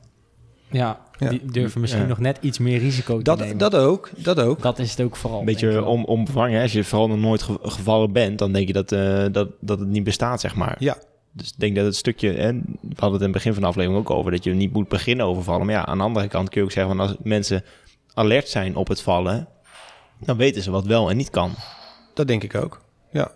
[0.75, 1.29] Ja, Ja.
[1.31, 2.09] die durven misschien Ja.
[2.09, 3.59] nog net iets meer risico te Dat, nemen.
[3.59, 4.63] dat ook, dat ook.
[4.63, 5.39] Dat is het ook vooral.
[5.39, 6.63] Een beetje om, onbevangen.
[6.63, 9.79] Als je vooral nog nooit ge- gevallen bent, dan denk je dat, eh, dat, dat
[9.79, 10.77] het niet bestaat, zeg maar.
[10.79, 10.97] Ja,
[11.33, 12.61] Dus ik denk dat het stukje, hè, we
[12.97, 15.27] hadden het in het begin van de aflevering ook over, dat je niet moet beginnen
[15.27, 15.67] over vallen.
[15.67, 17.65] Maar ja, aan de andere kant kun je ook zeggen, van als mensen
[18.15, 19.49] alert zijn op het vallen,
[20.19, 21.53] dan weten ze wat wel en niet kan.
[22.15, 22.81] dat denk ik ook.
[23.13, 23.31] Ja.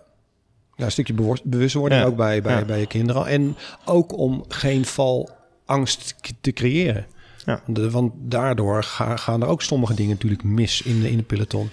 [0.75, 2.07] Ja, een stukje bewust- bewustwording Ja.
[2.07, 2.65] ook bij, bij, Ja.
[2.65, 3.25] bij je kinderen.
[3.25, 7.05] En ook om geen valangst te creëren.
[7.49, 7.61] Ja.
[7.67, 11.23] De- want daardoor ga- gaan er ook sommige dingen natuurlijk mis in de, in de
[11.23, 11.69] peloton.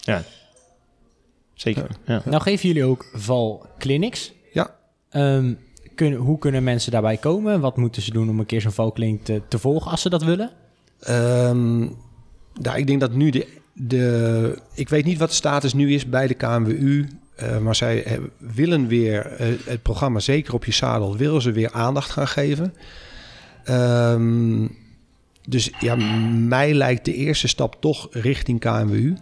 [0.00, 0.22] Ja,
[1.54, 1.86] zeker.
[2.06, 2.22] Ja.
[2.24, 4.32] Nou geven jullie ook valclinics.
[4.52, 4.76] Ja,
[5.10, 5.54] Ehm,
[5.94, 7.60] kunnen, hoe kunnen mensen daarbij komen?
[7.60, 10.22] Wat moeten ze doen om een keer zo'n valkliniek te, te volgen als ze dat
[10.24, 10.50] willen?
[11.00, 11.78] Ehm
[12.60, 14.58] nou, ik denk dat nu de, de...
[14.74, 17.08] Ik weet niet wat de status nu is bij de KNWU.
[17.36, 21.16] eh, maar zij eh, willen weer eh, het programma Zeker op je zadel...
[21.16, 22.74] willen ze weer aandacht gaan geven.
[23.68, 24.66] Ehm,
[25.48, 25.96] dus ja,
[26.46, 29.16] mij lijkt de eerste stap toch richting KNWU.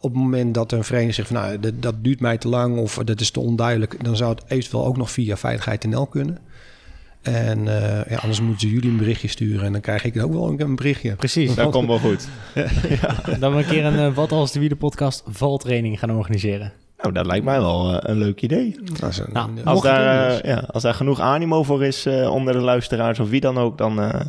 [0.00, 1.28] Op het moment dat een vereniging zegt...
[1.28, 4.04] Van, nou, dat, dat duurt mij te lang of dat is te onduidelijk...
[4.04, 6.38] dan zou het eventueel ook nog via Veiligheid NL kunnen.
[7.22, 9.64] En eh, ja, anders moeten ze jullie een berichtje sturen...
[9.64, 11.14] en dan krijg ik ook wel een, een berichtje.
[11.14, 11.54] Precies.
[11.54, 12.28] Dat komt wel goed.
[13.40, 16.72] Dan we een keer een eh, Wat als de Wielen podcast valtraining gaan organiseren.
[17.02, 18.76] Nou, dat lijkt mij wel eh, een leuk idee.
[19.00, 22.06] Dat is een- Nou, Als daar, doen, eh, ja, als daar genoeg animo voor is
[22.06, 24.00] eh, onder de luisteraars of wie dan ook, dan...
[24.00, 24.20] eh,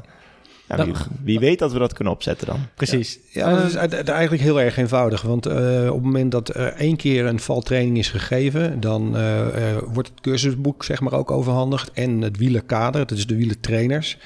[0.68, 0.86] ja,
[1.24, 2.60] wie, weet dat we dat wordt opzetten dan.
[2.76, 3.20] Precies.
[3.32, 5.22] Ja, dat is eigenlijk heel erg eenvoudig.
[5.22, 5.56] Want eh,
[5.88, 9.40] op het moment dat er één keer een valtraining is gegeven, dan eh,
[9.72, 11.92] eh, wordt het cursusboek zeg maar ook overhandigd.
[11.92, 14.18] En het wielerkader, dat is de wielertrainers.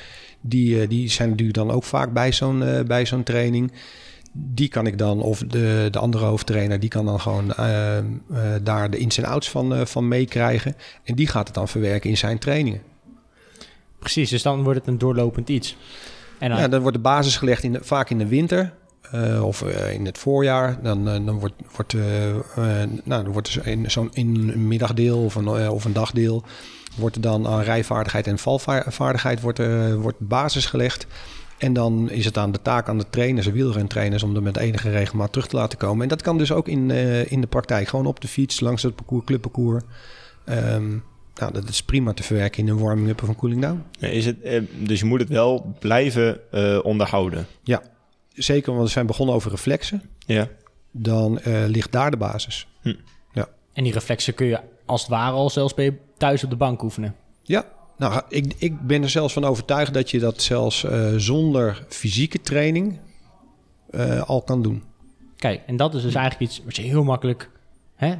[0.41, 3.71] Die, die zijn natuurlijk dan ook vaak bij zo'n bij zo'n training.
[4.39, 8.03] Die kan ik dan, of de, de andere hoofdtrainer, die kan dan gewoon eh, eh,
[8.61, 10.75] daar de ins en outs van, eh, van meekrijgen.
[11.03, 12.81] En die gaat het dan verwerken in zijn trainingen.
[13.99, 15.77] Precies, dus dan wordt het een doorlopend iets.
[16.39, 18.73] En dan, Ja, dan wordt de basis gelegd in de, vaak in de winter
[19.41, 20.81] of in het voorjaar.
[20.81, 21.93] Dan, dan wordt, wordt,
[23.03, 26.43] nou, dan wordt in zo'n in een middagdeel of een, of een dagdeel...
[26.95, 29.61] wordt er dan aan rijvaardigheid en valvaardigheid wordt,
[29.95, 31.07] wordt basis gelegd.
[31.57, 34.23] En dan is het aan de taak aan de trainers, de wielrentrainers...
[34.23, 36.03] om er met enige regelmaat terug te laten komen.
[36.03, 37.87] En dat kan dus ook in, eh, in de praktijk.
[37.87, 39.83] Gewoon op de fiets, langs het parcours, clubparcours.
[40.45, 40.97] Ehm,
[41.39, 43.83] nou, dat is prima te verwerken in een warming-up of een cooling-down.
[43.99, 47.47] Is het, eh, dus je moet het wel blijven eh, onderhouden.
[47.63, 47.81] Ja,
[48.33, 50.01] zeker, want we zijn begonnen over reflexen.
[50.25, 50.47] Ja.
[50.91, 52.67] dan eh, ligt daar de basis.
[53.73, 56.81] en die reflexen kun je als het ware al zelfs bij thuis op de bank
[56.83, 57.15] oefenen.
[57.43, 57.65] Ja,
[57.97, 62.41] nou, ik, ik ben er zelfs van overtuigd dat je dat zelfs eh, zonder fysieke
[62.41, 62.99] training
[63.89, 64.83] eh, al kan doen.
[65.37, 67.49] Kijk, en dat is dus eigenlijk iets wat je heel makkelijk
[67.95, 68.13] hè,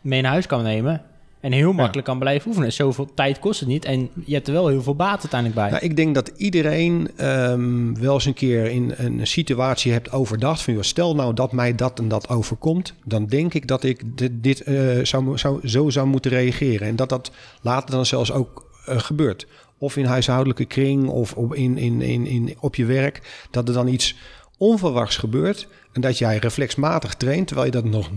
[0.00, 1.02] mee naar huis kan nemen.
[1.40, 2.72] En heel makkelijk kan blijven oefenen.
[2.72, 3.84] Zoveel tijd kost het niet.
[3.84, 5.70] En je hebt er wel heel veel baat uiteindelijk bij.
[5.70, 10.62] Nou, ik denk dat iedereen ehm, wel eens een keer in een situatie hebt overdacht.
[10.62, 12.94] Van, stel nou dat mij dat en dat overkomt.
[13.04, 16.86] Dan denk ik dat ik dit, dit eh, zou, zou, zo zou moeten reageren.
[16.86, 17.30] En dat dat
[17.62, 19.46] later dan zelfs ook gebeurt.
[19.78, 23.46] Of in huishoudelijke kring of op, in, in, in, in, op je werk.
[23.50, 24.16] Dat er dan iets
[24.58, 25.66] onverwachts gebeurt.
[25.92, 28.10] En dat jij reflexmatig traint, terwijl je dat nog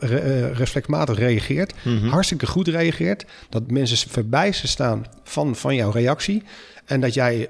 [0.00, 1.74] re- eh, reflexmatig reageert.
[2.10, 3.24] Hartstikke goed reageert.
[3.48, 6.42] Dat mensen verbijsterd staan van, van jouw reactie.
[6.84, 7.48] En dat jij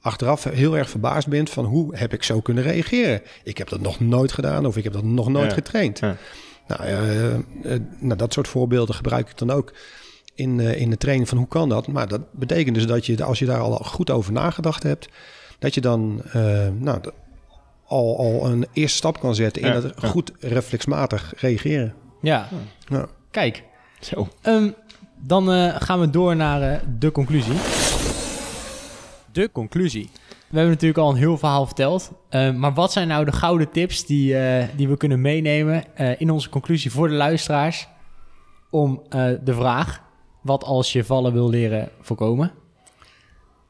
[0.00, 3.22] achteraf heel erg verbaasd bent van hoe heb ik zo kunnen reageren.
[3.44, 5.54] Ik heb dat nog nooit gedaan of ik heb dat nog nooit Ja.
[5.54, 5.98] getraind.
[5.98, 6.16] Ja.
[6.68, 7.40] Nou, eh, eh,
[7.98, 9.72] nou, dat soort voorbeelden gebruik ik dan ook
[10.34, 11.86] in, eh, in de training van hoe kan dat.
[11.88, 15.08] Maar dat betekent dus dat je, als je daar al goed over nagedacht hebt,
[15.58, 17.00] dat je dan eh, nou,
[17.86, 21.94] al, al een eerste stap kan zetten in Ja, dat goed reflexmatig reageren.
[22.22, 22.48] Ja,
[22.88, 23.06] Ja.
[23.30, 23.64] kijk.
[24.00, 24.28] Zo.
[24.42, 24.70] Ehm,
[25.18, 27.54] dan eh, gaan we door naar eh, de conclusie.
[29.32, 30.10] De conclusie.
[30.48, 32.12] We hebben natuurlijk al een heel verhaal verteld.
[32.28, 36.20] Eh, maar wat zijn nou de gouden tips die, eh, die we kunnen meenemen eh,
[36.20, 37.88] in onze conclusie voor de luisteraars?
[38.70, 40.02] Om eh, de vraag,
[40.42, 42.52] wat als je vallen wil leren voorkomen?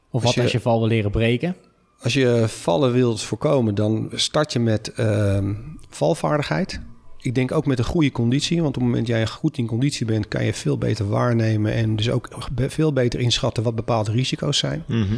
[0.09, 1.55] Of Als wat je- als je val wil leren breken?
[2.01, 5.53] Als je vallen wilt voorkomen, dan start je met ehm,
[5.89, 6.79] valvaardigheid.
[7.21, 9.65] Ik denk ook met een goede conditie, want op het moment dat jij goed in
[9.67, 14.11] conditie bent, kan je veel beter waarnemen en dus ook veel beter inschatten wat bepaalde
[14.11, 14.83] risico's zijn.
[14.87, 15.13] Mhm.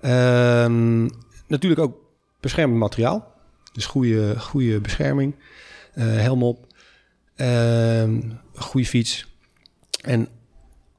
[0.00, 1.02] Ehm,
[1.46, 1.96] natuurlijk ook
[2.40, 3.32] beschermend materiaal,
[3.72, 5.34] dus goede, goede bescherming,
[5.94, 6.66] eh, helm op,
[7.36, 8.20] ehm,
[8.54, 9.26] goede fiets.
[10.00, 10.28] En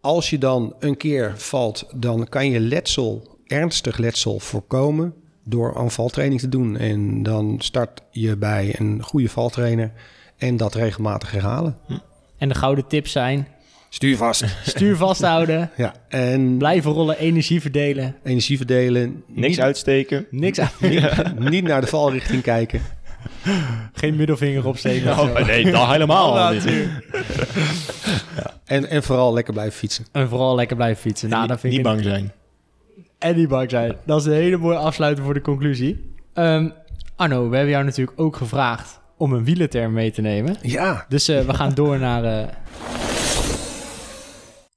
[0.05, 5.91] als je dan een keer valt, dan kan je letsel, ernstig letsel voorkomen door aan
[5.91, 6.77] valtraining te doen.
[6.77, 9.91] En dan start je bij een goede valtrainer
[10.37, 11.77] en dat regelmatig herhalen.
[12.37, 13.47] En de gouden tips zijn,
[13.89, 14.45] Stuur vast.
[14.75, 19.23] stuur vasthouden, ja, en blijven rollen, energie verdelen, energie verdelen.
[19.27, 20.27] Niks niet, uitsteken.
[20.29, 20.69] niks aan,
[21.49, 22.81] niet naar de valrichting kijken.
[23.93, 25.11] geen middelvinger opsteken.
[25.19, 26.53] Oh, nee, dat helemaal
[28.65, 30.05] En, en vooral lekker blijven fietsen.
[30.11, 31.29] En vooral lekker blijven fietsen.
[31.29, 32.31] Nou, dat vind niet ik bang zijn.
[33.17, 33.95] En niet bang zijn.
[34.05, 36.13] Dat is een hele mooie afsluiting voor de conclusie.
[36.33, 36.69] Ehm,
[37.15, 40.55] Arno, we hebben jou natuurlijk ook gevraagd om een wielerterm mee te nemen.
[40.61, 42.47] Ja, Dus eh, we gaan door naar eh,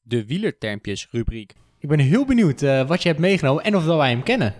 [0.02, 1.52] de wielertermpjes rubriek.
[1.78, 4.54] Ik ben heel benieuwd eh, wat je hebt meegenomen en of dat wij hem kennen.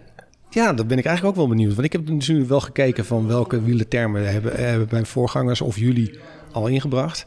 [0.51, 1.75] Ja, dat ben ik eigenlijk ook wel benieuwd.
[1.75, 6.19] Want ik heb natuurlijk wel gekeken van welke wielertermen hebben, hebben mijn voorgangers of jullie
[6.53, 7.27] al ingebracht.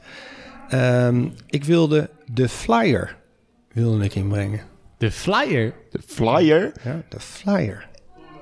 [0.72, 3.16] Ehm, ik wilde de flyer
[3.74, 4.62] wilde ik inbrengen.
[4.98, 5.74] De flyer.
[5.92, 6.72] De flyer.
[6.84, 7.88] Ja, de flyer.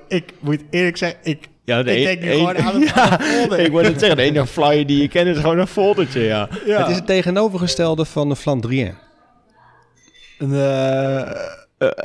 [0.08, 2.94] Ik moet eerlijk zeggen, ik, Ja, de ik een- denk nu een- gewoon aan het
[2.94, 3.58] het folder.
[3.58, 6.48] Ik wou net zeggen, de enige flyer die je kent is gewoon een foldertje, ja.
[6.66, 6.78] Ja.
[6.80, 8.94] Het is het tegenovergestelde van de Flandrien.
[10.38, 11.30] Een, eh,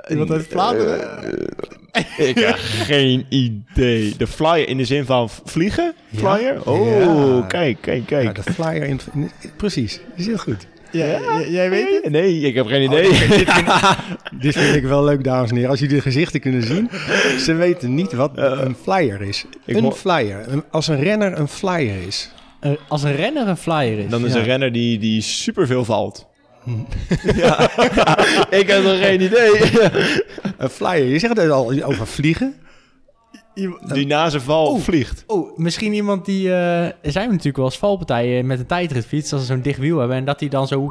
[0.09, 0.99] iemand uit Vlaanderen?
[2.17, 4.13] Ik heb geen idee.
[4.17, 5.93] De flyer in de zin van vliegen?
[6.09, 6.19] Ja.
[6.19, 6.65] Flyer?
[6.69, 7.45] Oh, Ja.
[7.47, 8.45] kijk, kijk, Ja, kijk.
[8.45, 9.99] de flyer in, in- precies.
[10.15, 10.67] Is heel goed.
[10.91, 11.19] ja,
[11.49, 12.11] jij weet het?
[12.11, 13.09] Nee, ik heb geen idee.
[14.41, 15.69] Dit vind ik wel leuk, dames en heren.
[15.71, 16.89] Als jullie de gezichten kunnen zien.
[17.39, 19.45] Ze weten niet wat een flyer is.
[19.65, 20.43] ik een flyer.
[20.47, 22.29] Een- als een renner een flyer is.
[22.59, 24.09] Eh, als een renner een flyer is.
[24.09, 24.39] Dan is Ja.
[24.39, 26.27] een renner die, die superveel valt.
[27.43, 27.59] ja.
[28.59, 29.59] ik heb nog geen idee.
[30.57, 31.05] Een flyer.
[31.05, 32.55] Je zegt het al over vliegen.
[33.93, 34.81] die na zijn val Oeh.
[34.81, 35.23] vliegt.
[35.27, 36.47] Oh, misschien iemand die...
[36.49, 39.33] eh, er zijn natuurlijk wel eens valpartijen met een tijdritfiets...
[39.33, 40.17] als ze zo'n dicht wiel hebben...
[40.17, 40.89] en dat die dan zo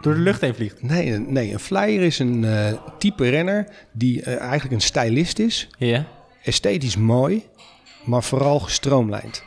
[0.00, 0.82] door de lucht heen vliegt.
[0.82, 5.38] Nee, een- nee, een flyer is een eh, type renner die eh, eigenlijk een stylist
[5.38, 5.68] is.
[5.78, 6.04] Ja.
[6.42, 7.44] Esthetisch mooi,
[8.04, 9.44] maar vooral gestroomlijnd.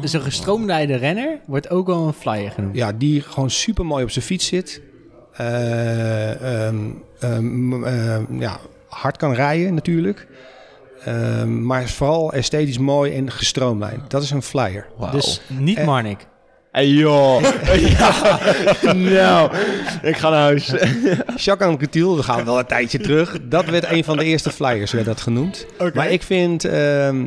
[0.00, 2.76] Dus een gestroomlijnde renner wordt ook wel een flyer genoemd.
[2.76, 4.80] Ja, die gewoon super mooi op zijn fiets zit.
[5.32, 6.76] Eh, ehm,
[7.20, 8.58] ehm, ehm, ja,
[8.88, 10.26] hard kan rijden natuurlijk.
[11.04, 14.10] Ehm, maar is vooral esthetisch mooi en gestroomlijnd.
[14.10, 14.86] Dat is een flyer.
[15.12, 16.26] Dus niet Eh, Marnik.
[16.70, 17.42] Hey joh.
[17.98, 18.38] ja.
[18.92, 19.50] Nou,
[20.02, 20.66] ik ga naar huis.
[21.44, 23.38] Jacques Anquetil, we gaan wel een tijdje terug.
[23.42, 25.66] Dat werd een van de eerste flyers, werd dat genoemd.
[25.94, 27.26] Maar ik vind ehm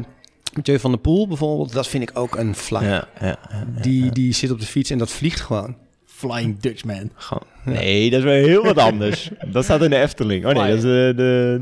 [0.56, 2.90] Mathieu van der Poel bijvoorbeeld, dat vind ik ook een flyer.
[2.90, 3.38] Ja, ja,
[3.82, 5.76] Die, die zit op de fiets en dat vliegt gewoon.
[6.06, 7.10] Flying Dutchman.
[7.16, 9.30] Gewoon- Nee, dat is wel heel wat anders.
[9.54, 10.46] dat staat in de Efteling.
[10.46, 11.14] Oh nee, dat is de...
[11.16, 11.62] de...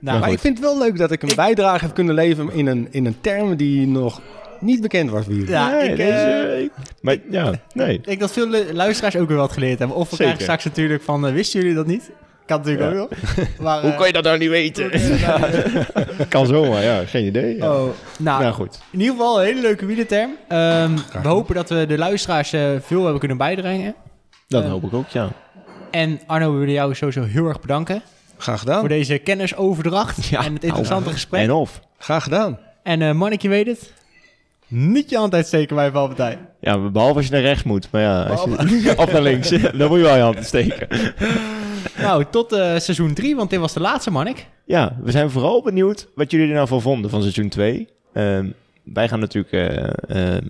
[0.00, 2.66] Nou, maar ik vind het wel leuk dat ik een bijdrage heb kunnen leveren in
[2.66, 4.20] een, in een term die nog
[4.60, 5.48] niet bekend was jullie.
[5.48, 7.94] Ja, Nee, ik, deze- eh, ik- Maar ja, nee.
[7.94, 9.96] ik denk dat veel lu- luisteraars ook weer wat geleerd hebben.
[9.96, 10.24] Of we Zeker.
[10.24, 11.26] krijgen straks natuurlijk van...
[11.26, 12.10] eh, wisten jullie dat niet?
[12.48, 12.98] Kan natuurlijk Ja.
[13.00, 13.18] ook wel.
[13.60, 14.90] Maar, Hoe eh, kan je dat nou niet weten?
[16.28, 17.04] kan zomaar, ja.
[17.06, 17.56] Geen idee.
[17.56, 17.72] Ja.
[17.72, 17.88] Oh,
[18.18, 18.78] nou, Nou goed.
[18.90, 20.30] in ieder geval een hele leuke wielerterm.
[20.48, 23.94] Ehm we hopen dat we de luisteraars eh, veel hebben kunnen bijdragen.
[24.48, 25.28] Dat Eh, hoop ik ook, ja.
[25.90, 28.02] En Arno, we willen jou sowieso heel erg bedanken
[28.38, 28.78] Graag gedaan.
[28.80, 31.40] voor deze kennisoverdracht Ja, en het interessante nou, gesprek.
[31.42, 31.80] En of.
[31.98, 32.58] Graag gedaan.
[32.82, 33.92] En eh Marnik, je weet het.
[34.66, 36.38] Niet je hand uitsteken bij een valpartij.
[36.60, 37.88] Ja, behalve als je naar rechts moet.
[37.90, 39.48] Maar ja, als je, of naar links.
[39.48, 40.88] dan moet je wel je hand steken.
[42.00, 44.46] Nou, tot eh, seizoen 3, want dit was de laatste, Marnik.
[44.64, 47.88] Ja, we zijn vooral benieuwd wat jullie er nou van vonden van seizoen 2.
[48.82, 50.42] wij gaan natuurlijk eh, eh,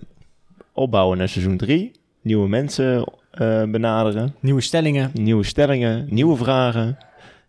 [0.72, 1.90] opbouwen naar seizoen 3.
[2.22, 3.12] Nieuwe mensen
[3.70, 4.34] benaderen.
[4.40, 5.10] Nieuwe stellingen.
[5.14, 6.98] Nieuwe stellingen, nieuwe vragen,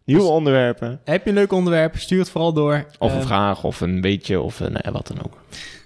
[0.06, 1.00] nieuwe Dus- onderwerpen.
[1.04, 1.98] Heb je een leuk onderwerp?
[1.98, 2.86] Stuur het vooral door.
[3.00, 5.38] Of een vraag, of een beetje, of nou ja, wat dan ook.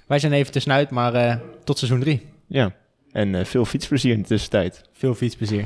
[0.08, 2.22] Wij zijn even tussenuit, maar tot seizoen 3.
[2.48, 2.72] Ja,
[3.12, 4.82] en veel fietsplezier in de tussentijd.
[4.94, 5.66] Veel fietsplezier.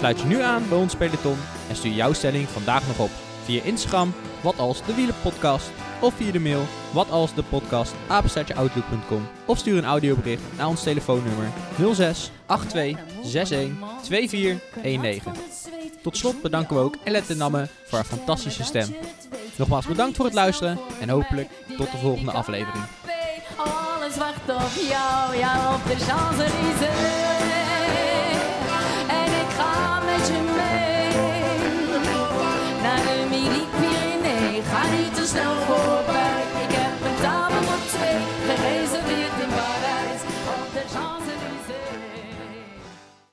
[0.00, 1.36] Sluit je nu aan bij ons peloton
[1.68, 3.10] en stuur jouw stelling vandaag nog op.
[3.44, 5.70] Via Instagram, wat als de wielenpodcast.
[6.00, 9.28] Of via de mail, wat als de podcast, apenstaartjeoutlook.com.
[9.44, 11.46] Of stuur een audiobericht naar ons telefoonnummer
[11.94, 13.70] 06 82 61
[14.02, 15.32] 2419.
[16.02, 18.94] Tot slot bedanken we ook Elette Namme voor haar fantastische stem.
[19.56, 22.84] Nogmaals bedankt voor het luisteren en hopelijk tot de volgende aflevering.
[23.56, 24.14] Alles
[24.88, 27.39] jou, op de.